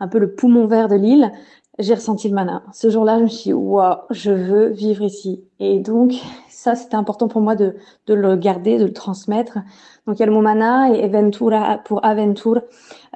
un 0.00 0.08
peu 0.08 0.18
le 0.18 0.34
poumon 0.34 0.66
vert 0.66 0.88
de 0.88 0.96
l'île, 0.96 1.32
j'ai 1.78 1.94
ressenti 1.94 2.28
le 2.28 2.34
mana. 2.34 2.64
Ce 2.72 2.90
jour-là, 2.90 3.18
je 3.18 3.22
me 3.22 3.28
suis 3.28 3.50
dit, 3.50 3.52
waouh, 3.52 3.98
je 4.10 4.32
veux 4.32 4.68
vivre 4.68 5.04
ici. 5.04 5.44
Et 5.60 5.78
donc, 5.78 6.14
ça, 6.58 6.74
c'était 6.74 6.96
important 6.96 7.28
pour 7.28 7.40
moi 7.40 7.54
de, 7.54 7.76
de, 8.08 8.14
le 8.14 8.34
garder, 8.34 8.78
de 8.78 8.84
le 8.84 8.92
transmettre. 8.92 9.58
Donc, 10.06 10.18
il 10.18 10.20
y 10.20 10.22
a 10.24 10.26
le 10.26 10.32
mot 10.32 10.40
mana 10.40 10.90
et 10.90 11.04
Aventura 11.04 11.78
pour 11.84 12.04
aventure, 12.04 12.62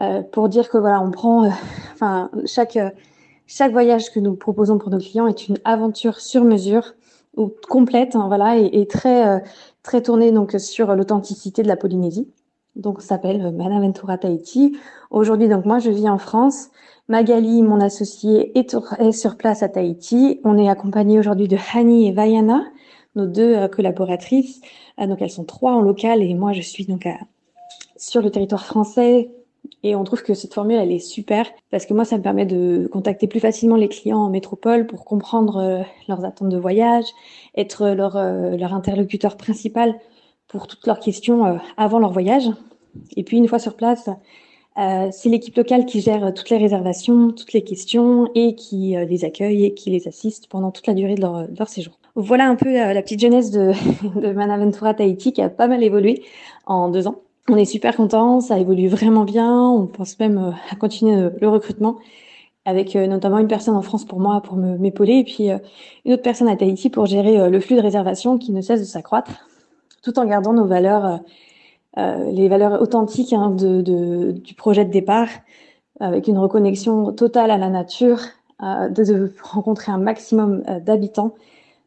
euh, 0.00 0.23
pour 0.23 0.49
dire 0.49 0.71
que 0.71 0.79
voilà, 0.79 1.00
on 1.00 1.11
prend, 1.11 1.47
euh, 1.47 1.49
enfin, 1.94 2.31
chaque, 2.47 2.79
chaque 3.49 3.73
voyage 3.73 4.12
que 4.12 4.21
nous 4.21 4.37
proposons 4.37 4.79
pour 4.79 4.91
nos 4.91 4.99
clients 4.99 5.27
est 5.27 5.49
une 5.49 5.59
aventure 5.65 6.21
sur 6.21 6.44
mesure 6.44 6.94
ou 7.37 7.50
complète, 7.69 8.15
hein, 8.15 8.27
voilà, 8.29 8.59
et, 8.59 8.81
et 8.81 8.87
très, 8.87 9.27
euh, 9.27 9.41
très 9.83 10.03
tourné 10.03 10.31
donc 10.31 10.53
sur 10.61 10.95
l'authenticité 10.95 11.65
de 11.65 11.69
la 11.69 11.77
Polynésie. 11.77 12.31
Donc, 12.77 13.03
ça 13.03 13.09
s'appelle 13.09 13.53
Manaventura 13.53 14.19
Tahiti. 14.19 14.79
Aujourd'hui, 15.11 15.49
donc 15.49 15.67
moi, 15.67 15.81
je 15.81 15.91
vis 15.91 16.09
en 16.09 16.19
France. 16.19 16.69
Magali, 17.09 17.62
mon 17.62 17.81
associé, 17.81 18.57
est, 18.57 19.12
sur 19.12 19.37
place 19.37 19.62
à 19.62 19.69
Tahiti. 19.69 20.40
On 20.45 20.57
est 20.57 20.69
accompagné 20.69 21.19
aujourd'hui 21.19 21.49
de 21.49 21.59
Hani 21.75 22.07
et 22.07 22.12
Vaiana, 22.12 22.62
nos 23.14 23.26
deux 23.26 23.54
euh, 23.57 23.69
collaboratrices. 23.69 24.61
Euh, 25.00 25.07
donc, 25.07 25.23
elles 25.23 25.31
sont 25.31 25.45
trois 25.45 25.73
en 25.73 25.81
local 25.81 26.23
et 26.23 26.35
moi, 26.35 26.52
je 26.52 26.62
suis 26.62 26.87
donc 26.87 27.07
sur 27.97 28.23
le 28.23 28.31
territoire 28.31 28.64
français. 28.66 29.31
Et 29.85 29.95
on 29.97 30.04
trouve 30.04 30.23
que 30.23 30.35
cette 30.35 30.54
formule, 30.54 30.76
elle 30.76 30.92
est 30.92 30.99
super 30.99 31.47
parce 31.71 31.87
que 31.87 31.95
moi, 31.95 32.04
ça 32.04 32.16
me 32.16 32.23
permet 32.23 32.47
de 32.47 32.88
contacter 32.92 33.26
plus 33.26 33.40
facilement 33.40 33.76
les 33.76 33.88
clients 33.88 34.19
en 34.19 34.31
métropole 34.31 34.87
pour 34.87 35.04
comprendre 35.04 35.57
euh, 35.57 35.83
leurs 36.09 36.25
attentes 36.25 36.49
de 36.49 36.59
voyage, 36.59 37.04
être 37.57 37.88
leur, 37.88 38.16
euh, 38.16 38.57
leur 38.57 38.75
interlocuteur 38.75 39.37
principal 39.37 39.95
pour 40.49 40.66
toutes 40.66 40.87
leurs 40.87 41.00
questions 41.00 41.47
euh, 41.47 41.57
avant 41.76 41.99
leur 41.99 42.12
voyage. 42.12 42.49
Et 43.16 43.25
puis, 43.25 43.38
une 43.38 43.49
fois 43.49 43.59
sur 43.59 43.75
place, 43.75 44.11
c'est 44.76 45.28
l'équipe 45.28 45.57
locale 45.57 45.87
qui 45.87 46.00
gère 46.00 46.33
toutes 46.35 46.50
les 46.50 46.59
réservations, 46.59 47.31
toutes 47.31 47.52
les 47.52 47.62
questions 47.62 48.31
et 48.35 48.54
qui 48.54 48.95
les 48.97 49.25
accueille 49.25 49.64
et 49.66 49.75
qui 49.75 49.90
les 49.90 50.09
assiste 50.09 50.49
pendant 50.49 50.71
toute 50.71 50.87
la 50.87 50.95
durée 50.95 51.14
de 51.14 51.21
leur, 51.21 51.47
leur 51.59 51.69
séjour. 51.69 52.01
Voilà 52.14 52.47
un 52.47 52.57
peu 52.57 52.71
la 52.73 53.00
petite 53.00 53.21
jeunesse 53.21 53.50
de, 53.50 53.73
Manaventura 54.35 54.92
Tahiti 54.92 55.33
qui 55.33 55.40
a 55.40 55.49
pas 55.49 55.66
mal 55.66 55.83
évolué 55.83 56.23
en 56.66 56.90
deux 56.90 57.07
ans. 57.07 57.23
On 57.49 57.57
est 57.57 57.64
super 57.64 57.97
content, 57.97 58.40
ça 58.40 58.59
évolue 58.59 58.87
vraiment 58.87 59.25
bien. 59.25 59.69
On 59.69 59.87
pense 59.87 60.19
même 60.21 60.38
euh, 60.38 60.50
à 60.71 60.76
continuer 60.76 61.16
euh, 61.16 61.31
le 61.40 61.49
recrutement 61.49 61.97
avec 62.66 62.95
euh, 62.95 63.07
notamment 63.07 63.38
une 63.38 63.49
personne 63.49 63.75
en 63.75 63.83
France 63.83 64.04
pour 64.04 64.21
moi 64.21 64.42
pour 64.42 64.57
m'épauler 64.57 65.14
et 65.14 65.25
puis 65.25 65.49
une 66.04 66.12
autre 66.12 66.23
personne 66.23 66.49
à 66.49 66.57
Tahiti 66.57 66.90
pour 66.90 67.07
gérer 67.07 67.50
le 67.50 67.61
flux 67.61 67.76
de 67.76 67.81
réservation 67.81 68.38
qui 68.38 68.52
ne 68.52 68.61
cesse 68.61 68.81
de 68.81 68.85
s'accroître, 68.85 69.49
tout 70.02 70.16
en 70.19 70.25
gardant 70.26 70.52
nos 70.52 70.66
valeurs, 70.66 71.19
les 71.97 72.49
valeurs 72.49 72.81
authentiques 72.81 73.33
hein, 73.33 73.50
du 73.50 74.54
projet 74.57 74.85
de 74.85 74.92
départ, 74.92 75.26
avec 75.99 76.28
une 76.28 76.38
reconnexion 76.38 77.12
totale 77.12 77.50
à 77.50 77.59
la 77.59 77.69
nature, 77.69 78.21
de, 78.61 79.35
rencontrer 79.42 79.90
un 79.90 79.99
maximum 79.99 80.62
d'habitants, 80.83 81.35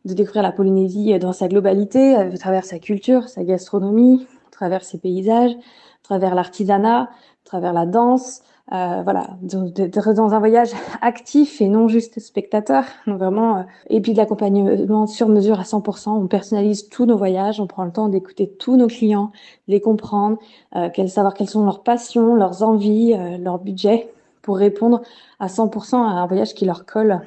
de 0.05 0.13
découvrir 0.13 0.43
la 0.43 0.51
Polynésie 0.51 1.17
dans 1.19 1.33
sa 1.33 1.47
globalité, 1.47 2.15
à 2.15 2.29
travers 2.37 2.63
sa 2.63 2.79
culture, 2.79 3.27
sa 3.27 3.43
gastronomie, 3.43 4.25
travers 4.55 4.83
ces 4.83 4.97
paysages, 4.97 5.51
à 5.51 6.03
travers 6.03 6.35
l'artisanat, 6.35 7.01
à 7.01 7.09
travers 7.43 7.73
la 7.73 7.85
danse, 7.85 8.41
euh, 8.73 9.01
voilà, 9.03 9.27
d'être 9.41 10.13
dans 10.13 10.33
un 10.33 10.39
voyage 10.39 10.71
actif 11.01 11.61
et 11.61 11.67
non 11.67 11.87
juste 11.87 12.19
spectateur. 12.19 12.83
Donc 13.05 13.19
vraiment, 13.19 13.57
euh, 13.57 13.61
et 13.89 14.01
puis 14.01 14.13
de 14.13 14.17
l'accompagnement 14.17 15.05
sur 15.05 15.29
mesure 15.29 15.59
à 15.59 15.63
100%. 15.63 16.09
On 16.09 16.27
personnalise 16.27 16.89
tous 16.89 17.05
nos 17.05 17.17
voyages, 17.17 17.59
on 17.59 17.67
prend 17.67 17.85
le 17.85 17.91
temps 17.91 18.09
d'écouter 18.09 18.49
tous 18.49 18.75
nos 18.75 18.87
clients, 18.87 19.31
les 19.67 19.81
comprendre, 19.81 20.39
euh, 20.75 20.89
savoir 21.07 21.33
quelles 21.35 21.49
sont 21.49 21.63
leurs 21.63 21.83
passions, 21.83 22.33
leurs 22.33 22.63
envies, 22.63 23.13
euh, 23.13 23.37
leur 23.37 23.59
budget, 23.59 24.09
pour 24.41 24.57
répondre 24.57 25.01
à 25.39 25.47
100% 25.47 25.97
à 25.97 26.21
un 26.21 26.27
voyage 26.27 26.53
qui 26.55 26.65
leur 26.65 26.85
colle 26.85 27.21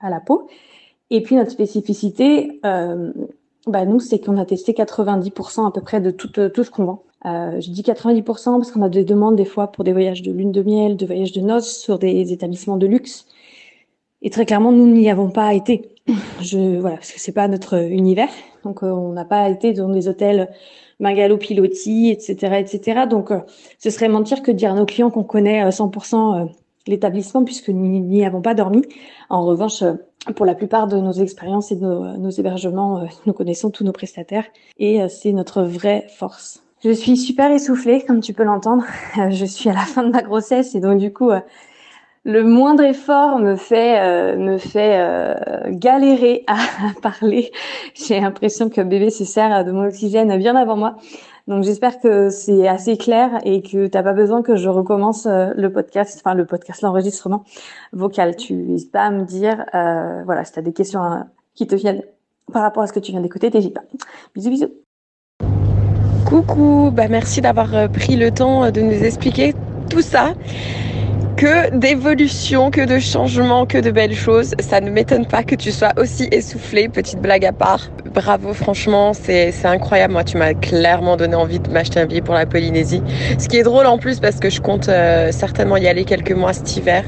à 0.00 0.10
la 0.10 0.20
peau. 0.20 0.48
Et 1.10 1.22
puis 1.22 1.36
notre 1.36 1.50
spécificité, 1.50 2.60
euh, 2.64 3.12
bah 3.66 3.84
nous, 3.84 4.00
c'est 4.00 4.18
qu'on 4.18 4.36
a 4.38 4.44
testé 4.44 4.72
90% 4.72 5.66
à 5.66 5.70
peu 5.70 5.80
près 5.80 6.00
de 6.00 6.10
tout, 6.10 6.28
tout 6.28 6.64
ce 6.64 6.70
qu'on 6.70 6.84
vend. 6.84 7.02
Euh, 7.26 7.58
je 7.60 7.70
dis 7.70 7.82
90% 7.82 8.22
parce 8.58 8.70
qu'on 8.70 8.82
a 8.82 8.90
des 8.90 9.04
demandes 9.04 9.36
des 9.36 9.46
fois 9.46 9.68
pour 9.68 9.84
des 9.84 9.92
voyages 9.92 10.22
de 10.22 10.30
lune 10.30 10.52
de 10.52 10.62
miel, 10.62 10.96
de 10.96 11.06
voyages 11.06 11.32
de 11.32 11.40
noces 11.40 11.78
sur 11.78 11.98
des 11.98 12.32
établissements 12.32 12.76
de 12.76 12.86
luxe. 12.86 13.26
Et 14.20 14.30
très 14.30 14.44
clairement, 14.44 14.72
nous 14.72 14.86
n'y 14.86 15.10
avons 15.10 15.30
pas 15.30 15.54
été. 15.54 15.94
Je 16.42 16.78
voilà, 16.78 16.96
parce 16.96 17.12
que 17.12 17.20
c'est 17.20 17.32
pas 17.32 17.48
notre 17.48 17.82
univers. 17.90 18.28
Donc 18.64 18.82
euh, 18.82 18.88
on 18.88 19.12
n'a 19.12 19.24
pas 19.24 19.48
été 19.48 19.72
dans 19.72 19.88
des 19.88 20.08
hôtels 20.08 20.50
Magalo 21.00 21.38
Piloti, 21.38 22.10
etc., 22.10 22.56
etc. 22.58 23.06
Donc 23.08 23.30
euh, 23.30 23.40
ce 23.78 23.88
serait 23.88 24.08
mentir 24.08 24.42
que 24.42 24.50
dire 24.50 24.72
à 24.72 24.74
nos 24.74 24.86
clients 24.86 25.10
qu'on 25.10 25.24
connaît 25.24 25.66
100% 25.68 26.48
l'établissement 26.86 27.44
puisque 27.44 27.70
nous 27.70 28.00
n'y 28.00 28.24
avons 28.26 28.42
pas 28.42 28.52
dormi. 28.52 28.82
En 29.30 29.46
revanche, 29.46 29.82
pour 30.36 30.46
la 30.46 30.54
plupart 30.54 30.86
de 30.86 30.96
nos 30.96 31.12
expériences 31.12 31.70
et 31.72 31.76
de 31.76 31.86
nos, 31.86 32.30
hébergements, 32.30 33.06
nous 33.26 33.32
connaissons 33.32 33.70
tous 33.70 33.84
nos 33.84 33.92
prestataires 33.92 34.46
et 34.78 35.06
c'est 35.08 35.32
notre 35.32 35.62
vraie 35.62 36.06
force. 36.16 36.64
Je 36.84 36.90
suis 36.90 37.16
super 37.16 37.50
essoufflée, 37.50 38.04
comme 38.04 38.20
tu 38.20 38.34
peux 38.34 38.42
l'entendre. 38.42 38.84
Euh, 39.18 39.30
je 39.30 39.46
suis 39.46 39.70
à 39.70 39.72
la 39.72 39.86
fin 39.86 40.02
de 40.02 40.10
ma 40.10 40.20
grossesse 40.20 40.74
et 40.74 40.80
donc 40.80 40.98
du 40.98 41.14
coup, 41.14 41.30
euh, 41.30 41.40
le 42.24 42.42
moindre 42.42 42.84
effort 42.84 43.38
me 43.38 43.56
fait 43.56 44.00
euh, 44.00 44.36
me 44.36 44.58
fait 44.58 45.36
galérer 45.68 46.44
à, 46.46 46.56
parler. 47.02 47.50
J'ai 47.94 48.20
l'impression 48.20 48.68
que 48.68 48.80
bébé 48.80 49.10
se 49.10 49.24
sert 49.24 49.64
de 49.64 49.72
mon 49.72 49.86
oxygène 49.86 50.36
bien 50.38 50.56
avant 50.56 50.76
moi. 50.76 50.96
Donc 51.46 51.62
j'espère 51.62 52.00
que 52.00 52.30
c'est 52.30 52.66
assez 52.66 52.96
clair 52.96 53.38
et 53.44 53.60
que 53.60 53.86
t'as 53.86 54.02
pas 54.02 54.14
besoin 54.14 54.42
que 54.42 54.56
je 54.56 54.70
recommence 54.70 55.26
le 55.26 55.68
podcast, 55.68 56.18
enfin 56.24 56.34
le 56.34 56.46
podcast, 56.46 56.80
l'enregistrement 56.80 57.44
vocal. 57.92 58.36
Tu 58.36 58.54
n'hésites 58.54 58.92
pas 58.92 59.02
à 59.02 59.10
me 59.10 59.24
dire, 59.24 59.66
voilà, 60.24 60.44
si 60.44 60.52
t'as 60.52 60.62
des 60.62 60.72
questions 60.72 61.02
qui 61.54 61.66
te 61.66 61.74
viennent 61.74 62.02
par 62.52 62.62
rapport 62.62 62.82
à 62.82 62.86
ce 62.86 62.92
que 62.92 63.00
tu 63.00 63.12
viens 63.12 63.20
d'écouter, 63.20 63.50
t'hésites 63.50 63.74
pas. 63.74 63.84
Bisous 64.34 64.50
bisous. 64.50 64.72
Coucou, 66.26 66.90
bah 66.92 67.08
merci 67.08 67.40
d'avoir 67.40 67.74
euh, 67.74 67.88
pris 67.88 68.16
le 68.16 68.30
temps 68.30 68.64
euh, 68.64 68.70
de 68.70 68.80
nous 68.80 69.04
expliquer 69.04 69.54
tout 69.90 70.00
ça. 70.00 70.32
Que 71.36 71.76
d'évolution, 71.76 72.70
que 72.70 72.86
de 72.86 73.00
changement, 73.00 73.66
que 73.66 73.78
de 73.78 73.90
belles 73.90 74.14
choses. 74.14 74.54
Ça 74.60 74.80
ne 74.80 74.88
m'étonne 74.88 75.26
pas 75.26 75.42
que 75.42 75.56
tu 75.56 75.72
sois 75.72 75.92
aussi 75.96 76.28
essoufflé, 76.30 76.88
petite 76.88 77.20
blague 77.20 77.44
à 77.44 77.52
part. 77.52 77.90
Bravo, 78.14 78.54
franchement, 78.54 79.12
c'est 79.12 79.52
incroyable. 79.64 80.12
Moi, 80.12 80.22
tu 80.22 80.36
m'as 80.36 80.54
clairement 80.54 81.16
donné 81.16 81.34
envie 81.34 81.58
de 81.58 81.68
m'acheter 81.68 81.98
un 81.98 82.06
billet 82.06 82.20
pour 82.20 82.34
la 82.34 82.46
Polynésie. 82.46 83.02
Ce 83.40 83.48
qui 83.48 83.56
est 83.56 83.64
drôle 83.64 83.86
en 83.86 83.98
plus 83.98 84.20
parce 84.20 84.36
que 84.36 84.50
je 84.50 84.60
compte 84.60 84.88
euh, 84.88 85.32
certainement 85.32 85.76
y 85.76 85.88
aller 85.88 86.04
quelques 86.04 86.30
mois 86.30 86.52
cet 86.52 86.76
hiver, 86.76 87.02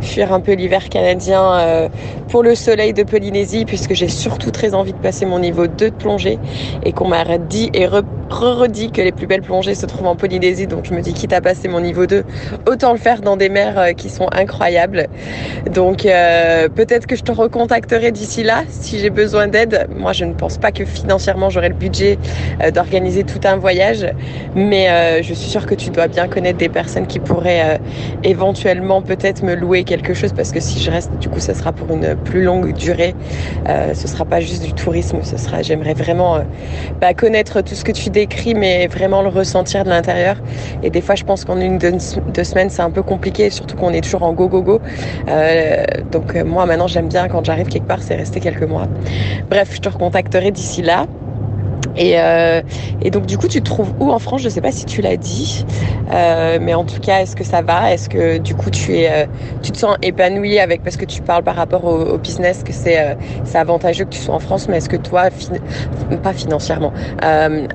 fuir 0.00 0.32
un 0.32 0.40
peu 0.40 0.54
l'hiver 0.54 0.88
canadien 0.88 1.42
euh, 1.58 1.88
pour 2.30 2.42
le 2.42 2.54
soleil 2.54 2.94
de 2.94 3.02
Polynésie 3.02 3.66
puisque 3.66 3.92
j'ai 3.92 4.08
surtout 4.08 4.50
très 4.50 4.72
envie 4.72 4.94
de 4.94 4.98
passer 4.98 5.26
mon 5.26 5.40
niveau 5.40 5.66
2 5.66 5.90
de 5.90 5.94
plongée 5.94 6.38
et 6.84 6.92
qu'on 6.92 7.08
m'a 7.08 7.24
dit 7.36 7.68
et 7.74 7.86
redit 7.86 8.90
que 8.90 9.02
les 9.02 9.12
plus 9.12 9.26
belles 9.26 9.42
plongées 9.42 9.74
se 9.74 9.84
trouvent 9.84 10.06
en 10.06 10.16
Polynésie. 10.16 10.66
Donc 10.66 10.86
je 10.86 10.94
me 10.94 11.02
dis 11.02 11.12
quitte 11.12 11.34
à 11.34 11.42
passer 11.42 11.68
mon 11.68 11.80
niveau 11.80 12.06
2, 12.06 12.24
autant 12.66 12.92
le 12.92 12.98
faire 12.98 13.20
dans 13.20 13.36
des 13.36 13.50
mers 13.50 13.78
euh, 13.78 13.92
qui 13.92 14.08
sont 14.08 14.28
incroyables. 14.32 15.08
Donc 15.70 16.04
peut-être 16.04 17.06
que 17.06 17.16
je 17.16 17.22
te 17.22 17.32
recontacterai 17.32 18.10
d'ici 18.10 18.42
là 18.42 18.62
si 18.70 18.98
j'ai 18.98 19.10
besoin 19.10 19.48
d'aide. 19.48 19.86
Moi, 19.94 20.12
je 20.12 20.24
ne 20.24 20.32
pense 20.32 20.45
pense 20.46 20.58
pas 20.58 20.70
que 20.70 20.84
financièrement 20.84 21.50
j'aurai 21.50 21.70
le 21.70 21.74
budget 21.74 22.18
euh, 22.62 22.70
d'organiser 22.70 23.24
tout 23.24 23.40
un 23.42 23.56
voyage, 23.56 24.06
mais 24.54 24.88
euh, 24.88 25.20
je 25.20 25.34
suis 25.34 25.50
sûre 25.50 25.66
que 25.66 25.74
tu 25.74 25.90
dois 25.90 26.06
bien 26.06 26.28
connaître 26.28 26.58
des 26.58 26.68
personnes 26.68 27.08
qui 27.08 27.18
pourraient 27.18 27.74
euh, 27.74 27.78
éventuellement 28.22 29.02
peut-être 29.02 29.42
me 29.42 29.56
louer 29.56 29.82
quelque 29.82 30.14
chose 30.14 30.32
parce 30.32 30.52
que 30.52 30.60
si 30.60 30.78
je 30.78 30.88
reste, 30.88 31.10
du 31.18 31.28
coup, 31.28 31.40
ce 31.40 31.52
sera 31.52 31.72
pour 31.72 31.90
une 31.90 32.14
plus 32.14 32.44
longue 32.44 32.72
durée. 32.74 33.16
ce 33.66 34.06
sera 34.06 34.24
pas 34.24 34.40
juste 34.40 34.62
du 34.62 34.72
tourisme, 34.72 35.18
ce 35.22 35.36
sera, 35.36 35.62
j'aimerais 35.62 35.94
vraiment 35.94 36.38
bah, 37.00 37.12
connaître 37.12 37.60
tout 37.62 37.74
ce 37.74 37.82
que 37.82 37.92
tu 37.92 38.10
décris, 38.10 38.54
mais 38.54 38.86
vraiment 38.86 39.22
le 39.22 39.28
ressentir 39.28 39.82
de 39.82 39.88
l'intérieur. 39.88 40.36
Et 40.84 40.90
des 40.90 41.00
fois, 41.00 41.16
je 41.16 41.24
pense 41.24 41.44
qu'en 41.44 41.60
une 41.60 41.78
deux 41.78 42.44
semaines, 42.44 42.70
c'est 42.70 42.82
un 42.82 42.90
peu 42.92 43.02
compliqué, 43.02 43.50
surtout 43.50 43.76
qu'on 43.76 43.92
est 43.92 44.00
toujours 44.00 44.22
en 44.22 44.32
go 44.32 44.48
go 44.48 44.62
go. 44.62 44.80
donc 46.12 46.36
moi, 46.44 46.66
maintenant, 46.66 46.86
j'aime 46.86 47.08
bien 47.08 47.26
quand 47.26 47.44
j'arrive 47.44 47.66
quelque 47.66 47.88
part, 47.88 48.02
c'est 48.02 48.14
rester 48.14 48.38
quelques 48.38 48.68
mois. 48.68 48.86
Bref, 49.50 49.70
je 49.74 49.80
te 49.80 49.88
recontacte 49.88 50.35
d'ici 50.50 50.82
là. 50.82 51.06
Et, 51.96 52.20
euh, 52.20 52.62
et, 53.02 53.10
donc 53.10 53.26
du 53.26 53.38
coup, 53.38 53.48
tu 53.48 53.60
te 53.60 53.64
trouves 53.64 53.92
où 54.00 54.10
en 54.10 54.18
France? 54.18 54.42
Je 54.42 54.48
sais 54.48 54.60
pas 54.60 54.72
si 54.72 54.84
tu 54.84 55.00
l'as 55.00 55.16
dit, 55.16 55.64
euh, 56.12 56.58
mais 56.60 56.74
en 56.74 56.84
tout 56.84 57.00
cas, 57.00 57.22
est-ce 57.22 57.34
que 57.34 57.44
ça 57.44 57.62
va? 57.62 57.92
Est-ce 57.92 58.08
que 58.08 58.38
du 58.38 58.54
coup, 58.54 58.70
tu 58.70 58.96
es, 58.96 59.10
euh, 59.10 59.26
tu 59.62 59.72
te 59.72 59.78
sens 59.78 59.96
épanoui 60.02 60.58
avec 60.58 60.82
parce 60.82 60.96
que 60.96 61.06
tu 61.06 61.22
parles 61.22 61.42
par 61.42 61.56
rapport 61.56 61.84
au, 61.84 62.18
business 62.18 62.62
que 62.62 62.72
c'est, 62.72 63.16
c'est 63.44 63.58
avantageux 63.58 64.04
que 64.04 64.10
tu 64.10 64.18
sois 64.18 64.34
en 64.34 64.38
France, 64.38 64.68
mais 64.68 64.78
est-ce 64.78 64.88
que 64.88 64.96
toi, 64.96 65.28
pas 66.22 66.32
financièrement, 66.32 66.92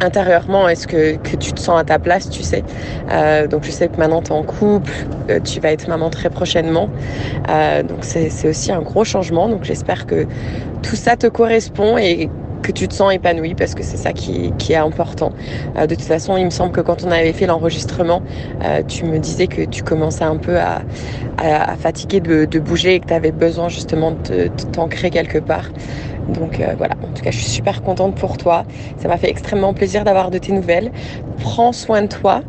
intérieurement, 0.02 0.68
est-ce 0.68 0.88
que, 0.88 1.16
que 1.18 1.36
tu 1.36 1.54
te 1.54 1.60
sens 1.60 1.80
à 1.80 1.84
ta 1.84 2.00
place 2.00 2.30
Tu 2.30 2.44
sais? 2.44 2.64
donc 3.50 3.64
je 3.64 3.72
sais 3.72 3.88
que 3.88 3.98
maintenant 3.98 4.22
tu 4.22 4.32
es 4.32 4.36
en 4.36 4.44
couple, 4.44 4.92
tu 5.44 5.60
vas 5.60 5.72
être 5.72 5.88
maman 5.88 6.10
très 6.10 6.30
prochainement, 6.30 6.90
donc 7.48 8.00
c'est, 8.02 8.30
c'est 8.30 8.50
aussi 8.50 8.72
un 8.72 8.82
gros 8.82 9.06
changement. 9.06 9.48
Donc 9.48 9.64
j'espère 9.64 10.06
que 10.06 10.28
tout 10.82 10.96
ça 10.96 11.16
te 11.16 11.28
correspond 11.28 11.98
et 11.98 12.30
que 12.62 12.72
tu 12.72 12.88
te 12.88 12.94
sens 12.94 13.14
épanoui 13.14 13.56
parce 13.56 13.76
que 13.76 13.84
c'est 13.84 13.98
ça 13.98 14.14
qui, 14.14 14.54
qui, 14.58 14.74
est 14.74 14.78
important. 14.78 15.32
Euh, 15.78 15.88
de 15.88 15.96
toute 15.96 16.06
façon, 16.06 16.38
il 16.38 16.46
me 16.46 16.50
semble 16.50 16.72
que 16.72 16.82
quand 16.82 17.04
on 17.04 17.12
avait 17.12 17.34
fait 17.34 17.46
l'enregistrement, 17.46 18.22
euh, 18.64 18.82
tu 18.88 19.06
me 19.06 19.20
disais 19.20 19.48
que 19.48 19.64
tu 19.64 19.84
commençais 19.84 20.24
un 20.24 20.38
peu 20.38 20.60
à, 20.60 20.82
à, 21.38 21.76
fatiguer 21.76 22.20
de, 22.20 22.46
de, 22.46 22.60
bouger 22.60 22.96
et 22.96 23.00
que 23.00 23.08
tu 23.08 23.14
avais 23.14 23.32
besoin 23.32 23.70
justement 23.70 24.12
de, 24.12 24.44
de 24.48 24.64
t'ancrer 24.72 25.10
quelque 25.10 25.40
part. 25.40 25.70
Donc 26.28 26.60
euh, 26.60 26.74
voilà, 26.78 26.96
en 27.04 27.14
tout 27.14 27.24
cas, 27.24 27.32
je 27.32 27.38
suis 27.38 27.50
super 27.50 27.82
contente 27.82 28.16
pour 28.16 28.38
toi. 28.38 28.64
Ça 28.98 29.08
m'a 29.08 29.18
fait 29.18 29.30
extrêmement 29.30 29.74
plaisir 29.74 30.04
d'avoir 30.04 30.32
de 30.32 30.38
tes 30.38 30.52
nouvelles. 30.52 30.92
Prends 31.40 31.72
soin 31.72 32.04
de 32.04 32.08
toi. 32.08 32.42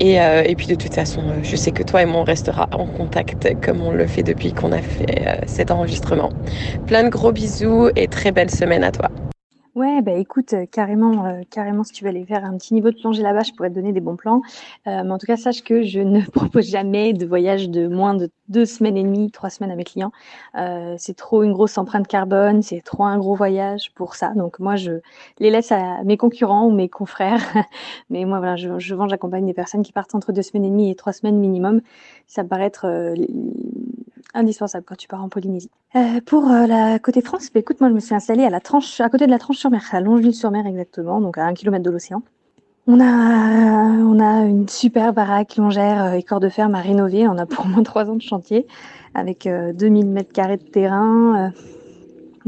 Et, 0.00 0.20
euh, 0.20 0.42
et, 0.46 0.54
puis 0.54 0.66
de 0.66 0.74
toute 0.74 0.94
façon, 0.94 1.22
je 1.42 1.56
sais 1.56 1.72
que 1.72 1.82
toi 1.82 2.02
et 2.02 2.06
moi, 2.06 2.20
on 2.20 2.24
restera 2.24 2.68
en 2.72 2.86
contact 2.86 3.48
comme 3.64 3.82
on 3.82 3.90
le 3.90 4.06
fait 4.06 4.22
depuis 4.22 4.52
qu'on 4.52 4.72
a 4.72 4.78
fait 4.78 5.26
euh, 5.26 5.36
cet 5.46 5.70
enregistrement. 5.70 6.30
Plein 6.86 7.04
de 7.04 7.08
gros 7.08 7.32
bisous 7.32 7.90
et 7.96 8.08
très 8.08 8.32
belle 8.32 8.50
semaine 8.50 8.84
à 8.84 8.92
toi. 8.92 9.10
Ouais, 9.78 10.02
bah 10.02 10.14
écoute, 10.14 10.54
euh, 10.54 10.66
carrément, 10.66 11.24
euh, 11.24 11.42
carrément, 11.50 11.84
si 11.84 11.92
tu 11.92 12.02
veux 12.02 12.10
aller 12.10 12.24
faire 12.24 12.44
un 12.44 12.58
petit 12.58 12.74
niveau 12.74 12.90
de 12.90 12.96
plongée 12.96 13.22
là-bas, 13.22 13.44
je 13.44 13.52
pourrais 13.52 13.70
te 13.70 13.76
donner 13.76 13.92
des 13.92 14.00
bons 14.00 14.16
plans. 14.16 14.42
Euh, 14.88 15.04
mais 15.04 15.10
en 15.12 15.18
tout 15.18 15.26
cas, 15.26 15.36
sache 15.36 15.62
que 15.62 15.84
je 15.84 16.00
ne 16.00 16.20
propose 16.32 16.68
jamais 16.68 17.12
de 17.12 17.24
voyage 17.24 17.70
de 17.70 17.86
moins 17.86 18.14
de 18.14 18.28
deux 18.48 18.66
semaines 18.66 18.96
et 18.96 19.04
demie, 19.04 19.30
trois 19.30 19.50
semaines 19.50 19.70
à 19.70 19.76
mes 19.76 19.84
clients. 19.84 20.10
c'est 20.96 21.16
trop 21.16 21.44
une 21.44 21.52
grosse 21.52 21.78
empreinte 21.78 22.08
carbone, 22.08 22.60
c'est 22.60 22.80
trop 22.80 23.04
un 23.04 23.18
gros 23.18 23.36
voyage 23.36 23.92
pour 23.94 24.16
ça. 24.16 24.32
Donc 24.34 24.58
moi, 24.58 24.74
je 24.74 25.00
les 25.38 25.50
laisse 25.50 25.70
à 25.70 26.02
mes 26.02 26.16
concurrents 26.16 26.66
ou 26.66 26.72
mes 26.72 26.88
confrères. 26.88 27.40
mais 28.10 28.24
moi, 28.24 28.38
voilà, 28.38 28.56
je, 28.56 28.80
je 28.80 28.94
vends, 28.96 29.06
j'accompagne 29.06 29.46
des 29.46 29.54
personnes 29.54 29.84
qui 29.84 29.92
partent 29.92 30.16
entre 30.16 30.32
deux 30.32 30.42
semaines 30.42 30.64
et 30.64 30.70
demie 30.70 30.90
et 30.90 30.96
trois 30.96 31.12
semaines 31.12 31.38
minimum. 31.38 31.82
Ça 32.26 32.42
me 32.42 32.48
paraît 32.48 32.64
être 32.64 33.14
indispensable 34.34 34.84
quand 34.86 34.96
tu 34.96 35.08
pars 35.08 35.22
en 35.22 35.28
Polynésie. 35.28 35.70
Euh, 35.96 36.20
pour 36.24 36.50
euh, 36.50 36.66
la 36.66 36.98
côté 36.98 37.22
France, 37.22 37.48
bah, 37.52 37.60
écoute, 37.60 37.80
moi 37.80 37.88
je 37.88 37.94
me 37.94 38.00
suis 38.00 38.14
installée 38.14 38.44
à 38.44 38.50
la 38.50 38.60
tranche, 38.60 39.00
à 39.00 39.08
côté 39.08 39.26
de 39.26 39.30
la 39.30 39.38
tranche 39.38 39.56
sur 39.56 39.70
mer, 39.70 39.82
à 39.92 40.00
Longeville-sur-Mer 40.00 40.66
exactement, 40.66 41.20
donc 41.20 41.38
à 41.38 41.44
un 41.44 41.54
kilomètre 41.54 41.84
de 41.84 41.90
l'océan. 41.90 42.22
On 42.86 43.00
a, 43.00 43.04
on 43.04 44.18
a 44.18 44.44
une 44.46 44.68
super 44.68 45.12
baraque 45.12 45.56
longère 45.56 46.04
euh, 46.04 46.12
et 46.12 46.22
corps 46.22 46.40
de 46.40 46.48
ferme 46.48 46.74
à 46.74 46.80
rénover. 46.80 47.28
On 47.28 47.36
a 47.36 47.46
pour 47.46 47.66
moins 47.66 47.82
trois 47.82 48.08
ans 48.10 48.16
de 48.16 48.22
chantier 48.22 48.66
avec 49.14 49.48
2000 49.48 50.06
mètres 50.06 50.32
carrés 50.32 50.58
de 50.58 50.62
terrain. 50.62 51.52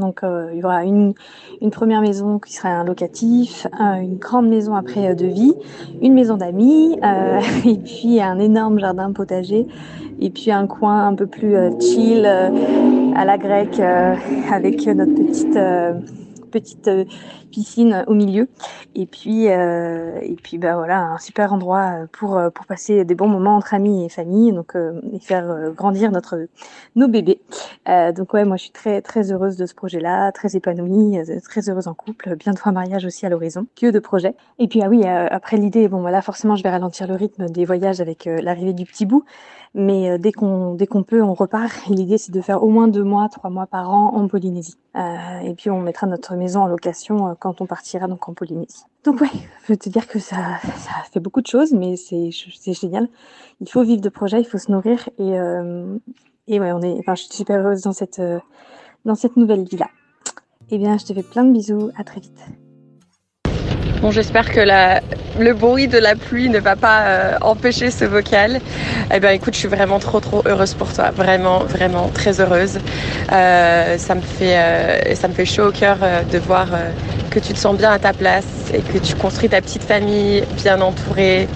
Donc 0.00 0.22
il 0.24 0.58
y 0.58 0.64
aura 0.64 0.84
une, 0.84 1.14
une, 1.60 1.70
première 1.70 2.00
maison 2.00 2.38
qui 2.38 2.52
sera 2.52 2.70
un 2.70 2.84
locatif, 2.84 3.66
une 3.78 4.16
grande 4.16 4.48
maison 4.48 4.74
après 4.74 5.14
de 5.14 5.26
vie, 5.26 5.54
une 6.02 6.14
maison 6.14 6.36
d'amis 6.36 6.98
et 7.64 7.76
puis 7.76 8.20
un 8.20 8.38
énorme 8.38 8.78
jardin 8.78 9.12
potager 9.12 9.66
et 10.20 10.30
puis 10.30 10.50
un 10.50 10.66
coin 10.66 11.06
un 11.06 11.14
peu 11.14 11.26
plus 11.26 11.56
euh, 11.56 11.70
chill 11.80 12.24
euh, 12.26 12.50
à 13.16 13.24
la 13.24 13.38
grecque 13.38 13.80
euh, 13.80 14.14
avec 14.52 14.86
notre 14.86 15.14
petite 15.14 15.58
petite 16.50 16.90
piscine 17.50 18.04
au 18.06 18.14
milieu 18.14 18.48
et 18.94 19.06
puis 19.06 19.46
et 19.46 20.36
puis 20.42 20.58
bah 20.58 20.76
voilà 20.76 21.00
un 21.00 21.18
super 21.18 21.52
endroit 21.52 22.06
pour 22.12 22.40
pour 22.54 22.66
passer 22.66 23.04
des 23.04 23.14
bons 23.14 23.28
moments 23.28 23.56
entre 23.56 23.74
amis 23.74 24.04
et 24.04 24.08
famille 24.08 24.52
donc 24.52 24.74
et 25.12 25.18
faire 25.20 25.72
grandir 25.74 26.10
notre 26.10 26.46
nos 26.96 27.08
bébés 27.08 27.40
donc 27.86 28.32
ouais 28.34 28.44
moi 28.44 28.56
je 28.56 28.62
suis 28.62 28.72
très 28.72 29.02
très 29.02 29.32
heureuse 29.32 29.56
de 29.56 29.66
ce 29.66 29.74
projet 29.74 30.00
là 30.00 30.32
très 30.32 30.56
épanouie 30.56 31.18
très 31.42 31.68
heureuse 31.68 31.88
en 31.88 31.94
couple 31.94 32.36
bientôt 32.36 32.62
un 32.66 32.72
mariage 32.72 33.04
aussi 33.04 33.26
à 33.26 33.28
l'horizon 33.28 33.66
que 33.76 33.90
de 33.90 33.98
projets 33.98 34.34
et 34.58 34.68
puis 34.68 34.82
ah 34.82 34.88
oui 34.88 35.04
après 35.04 35.56
l'idée 35.56 35.88
bon 35.88 36.00
voilà 36.00 36.22
forcément 36.22 36.56
je 36.56 36.62
vais 36.62 36.70
ralentir 36.70 37.06
le 37.06 37.14
rythme 37.14 37.48
des 37.48 37.64
voyages 37.64 38.00
avec 38.00 38.26
l'arrivée 38.26 38.72
du 38.72 38.84
petit 38.84 39.06
bout 39.06 39.24
mais 39.74 40.10
euh, 40.10 40.18
dès 40.18 40.32
qu'on 40.32 40.74
dès 40.74 40.86
qu'on 40.86 41.02
peut, 41.02 41.22
on 41.22 41.34
repart. 41.34 41.86
L'idée, 41.88 42.18
c'est 42.18 42.32
de 42.32 42.40
faire 42.40 42.62
au 42.62 42.68
moins 42.68 42.88
deux 42.88 43.04
mois, 43.04 43.28
trois 43.28 43.50
mois 43.50 43.66
par 43.66 43.90
an 43.90 44.14
en 44.14 44.26
Polynésie. 44.28 44.76
Euh, 44.96 45.38
et 45.44 45.54
puis, 45.54 45.70
on 45.70 45.80
mettra 45.80 46.06
notre 46.06 46.34
maison 46.34 46.62
en 46.62 46.66
location 46.66 47.28
euh, 47.28 47.34
quand 47.40 47.60
on 47.60 47.66
partira 47.66 48.06
donc 48.06 48.28
en 48.28 48.34
Polynésie. 48.34 48.84
Donc 49.04 49.20
ouais, 49.20 49.28
je 49.64 49.72
veux 49.72 49.76
te 49.76 49.88
dire 49.88 50.06
que 50.06 50.18
ça, 50.18 50.36
ça 50.76 50.90
fait 51.10 51.20
beaucoup 51.20 51.40
de 51.40 51.46
choses, 51.46 51.72
mais 51.72 51.96
c'est 51.96 52.30
génial. 52.72 53.08
Il 53.60 53.68
faut 53.68 53.82
vivre 53.82 54.02
de 54.02 54.10
projets, 54.10 54.40
il 54.40 54.44
faut 54.44 54.58
se 54.58 54.70
nourrir 54.70 55.08
et, 55.18 55.38
euh, 55.38 55.96
et 56.46 56.60
ouais, 56.60 56.72
on 56.72 56.82
est, 56.82 56.96
enfin, 56.98 57.14
je 57.14 57.22
suis 57.22 57.34
super 57.34 57.58
heureuse 57.60 57.80
dans 57.82 57.92
cette, 57.92 58.18
euh, 58.18 58.38
dans 59.04 59.14
cette 59.14 59.36
nouvelle 59.36 59.64
vie-là. 59.64 59.88
Eh 60.70 60.78
bien, 60.78 60.98
je 60.98 61.06
te 61.06 61.14
fais 61.14 61.22
plein 61.22 61.44
de 61.44 61.52
bisous, 61.52 61.90
à 61.96 62.04
très 62.04 62.20
vite. 62.20 62.40
Bon, 64.02 64.10
j'espère 64.10 64.50
que 64.50 64.60
la, 64.60 65.00
le 65.38 65.52
bruit 65.52 65.88
de 65.88 65.98
la 65.98 66.16
pluie 66.16 66.48
ne 66.48 66.58
va 66.58 66.76
pas 66.76 67.06
euh, 67.06 67.38
empêcher 67.42 67.90
ce 67.90 68.04
vocal. 68.04 68.60
Eh 69.12 69.20
bien, 69.20 69.30
écoute, 69.30 69.54
je 69.54 69.58
suis 69.58 69.68
vraiment 69.68 69.98
trop, 69.98 70.20
trop 70.20 70.42
heureuse 70.46 70.74
pour 70.74 70.92
toi. 70.92 71.10
Vraiment, 71.10 71.60
vraiment 71.60 72.08
très 72.08 72.40
heureuse. 72.40 72.78
Euh, 73.30 73.98
ça 73.98 74.14
me 74.14 74.22
fait, 74.22 75.14
ça 75.14 75.28
me 75.28 75.34
fait 75.34 75.44
chaud 75.44 75.68
au 75.68 75.72
cœur 75.72 75.98
de 75.98 76.38
voir 76.38 76.68
que 77.30 77.38
tu 77.38 77.52
te 77.52 77.58
sens 77.58 77.76
bien 77.76 77.92
à 77.92 77.98
ta 77.98 78.12
place 78.12 78.44
et 78.74 78.80
que 78.80 78.98
tu 78.98 79.14
construis 79.14 79.48
ta 79.48 79.60
petite 79.60 79.84
famille 79.84 80.42
bien 80.62 80.80
entourée 80.80 81.48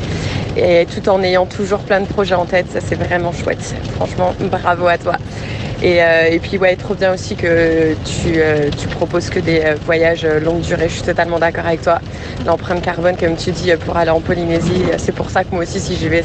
et 0.57 0.87
tout 0.87 1.09
en 1.09 1.23
ayant 1.23 1.47
toujours 1.47 1.81
plein 1.81 2.00
de 2.00 2.07
projets 2.07 2.35
en 2.35 2.47
tête. 2.47 2.66
Ça, 2.73 2.78
c'est 2.81 2.95
vraiment 2.95 3.33
chouette. 3.33 3.75
Franchement, 3.97 4.35
bravo 4.40 4.87
à 4.87 4.99
toi. 4.99 5.16
Et, 5.83 6.02
euh, 6.02 6.38
puis 6.40 6.57
ouais, 6.57 6.76
trop 6.76 6.95
bien 6.95 7.12
aussi 7.12 7.35
que 7.35 7.95
tu, 8.04 8.37
euh, 8.37 8.71
proposes 8.93 9.28
que 9.28 9.40
des 9.40 9.61
euh, 9.61 9.75
voyages 9.85 10.25
longue 10.25 10.61
durée. 10.61 10.88
Je 10.88 10.95
suis 10.95 11.02
totalement 11.02 11.38
d'accord 11.38 11.66
avec 11.66 11.83
toi. 11.83 11.99
L'empreinte 12.47 12.83
carbone, 12.83 13.16
comme 13.16 13.37
tu 13.37 13.50
dis, 13.50 13.73
pour 13.76 13.97
aller 13.97 14.11
en 14.11 14.21
Polynésie, 14.21 14.85
c'est 14.99 15.12
pour 15.12 15.31
ça 15.31 15.45
que 15.45 15.52
moi 15.52 15.64
aussi, 15.64 15.81
si 15.81 15.97
j'y 15.97 16.09
vais, 16.09 16.25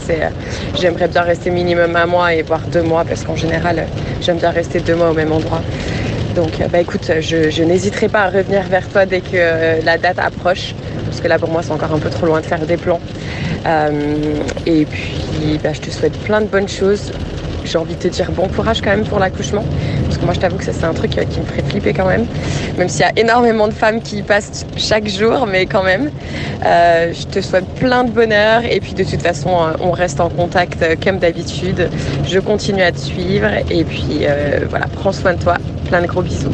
j'aimerais 0.79 1.07
bien 1.07 1.23
rester 1.23 1.49
minimum 1.49 1.95
un 1.95 2.05
mois 2.05 2.33
et 2.33 2.43
voire 2.43 2.61
deux 2.71 2.83
mois, 2.83 3.03
parce 3.03 3.23
qu'en 3.23 3.35
général, 3.35 3.87
j'aime 4.21 4.37
bien 4.37 4.51
rester 4.51 4.79
deux 4.79 4.95
mois 4.95 5.09
au 5.09 5.13
même 5.13 5.31
endroit. 5.31 5.61
Donc, 6.39 6.53
bah 6.71 6.79
écoute, 6.79 7.11
je, 7.19 7.63
n'hésiterai 7.63 8.07
pas 8.07 8.21
à 8.21 8.29
revenir 8.29 8.63
vers 8.69 8.87
toi 8.87 9.05
dès 9.05 9.19
que 9.19 9.83
la 9.83 9.97
date 9.97 10.19
approche, 10.19 10.73
parce 11.03 11.19
que 11.19 11.27
là 11.27 11.37
pour 11.37 11.49
moi, 11.49 11.61
c'est 11.63 11.73
encore 11.73 11.91
un 11.91 11.99
peu 11.99 12.09
trop 12.09 12.25
loin 12.25 12.39
de 12.39 12.45
faire 12.45 12.65
des 12.65 12.77
plans. 12.77 13.01
et 14.65 14.85
puis, 14.85 15.59
bah, 15.61 15.73
je 15.73 15.81
te 15.81 15.89
souhaite 15.89 16.17
plein 16.19 16.39
de 16.39 16.45
bonnes 16.45 16.69
choses 16.69 17.11
j'ai 17.69 17.77
envie 17.77 17.95
de 17.95 17.99
te 17.99 18.07
dire 18.07 18.31
bon 18.31 18.47
courage 18.47 18.81
quand 18.81 18.89
même 18.89 19.05
pour 19.05 19.19
l'accouchement. 19.19 19.63
Parce 20.05 20.17
que 20.17 20.25
moi, 20.25 20.33
je 20.33 20.39
t'avoue 20.39 20.57
que 20.57 20.63
ça, 20.63 20.73
c'est 20.73 20.85
un 20.85 20.93
truc 20.93 21.11
qui 21.11 21.39
me 21.39 21.45
ferait 21.45 21.63
flipper 21.63 21.93
quand 21.93 22.07
même. 22.07 22.25
Même 22.77 22.89
s'il 22.89 23.01
y 23.01 23.03
a 23.03 23.13
énormément 23.15 23.67
de 23.67 23.73
femmes 23.73 24.01
qui 24.01 24.17
y 24.17 24.23
passent 24.23 24.65
chaque 24.75 25.07
jour, 25.07 25.45
mais 25.47 25.65
quand 25.65 25.83
même. 25.83 26.09
Euh, 26.65 27.13
je 27.13 27.25
te 27.27 27.41
souhaite 27.41 27.67
plein 27.75 28.03
de 28.03 28.11
bonheur. 28.11 28.63
Et 28.69 28.79
puis, 28.79 28.93
de 28.93 29.03
toute 29.03 29.21
façon, 29.21 29.51
on 29.79 29.91
reste 29.91 30.19
en 30.19 30.29
contact 30.29 30.83
comme 31.03 31.19
d'habitude. 31.19 31.89
Je 32.25 32.39
continue 32.39 32.81
à 32.81 32.91
te 32.91 32.99
suivre. 32.99 33.49
Et 33.69 33.83
puis, 33.83 34.19
euh, 34.21 34.61
voilà, 34.69 34.87
prends 34.87 35.11
soin 35.11 35.33
de 35.33 35.41
toi. 35.41 35.55
Plein 35.87 36.01
de 36.01 36.07
gros 36.07 36.21
bisous. 36.21 36.51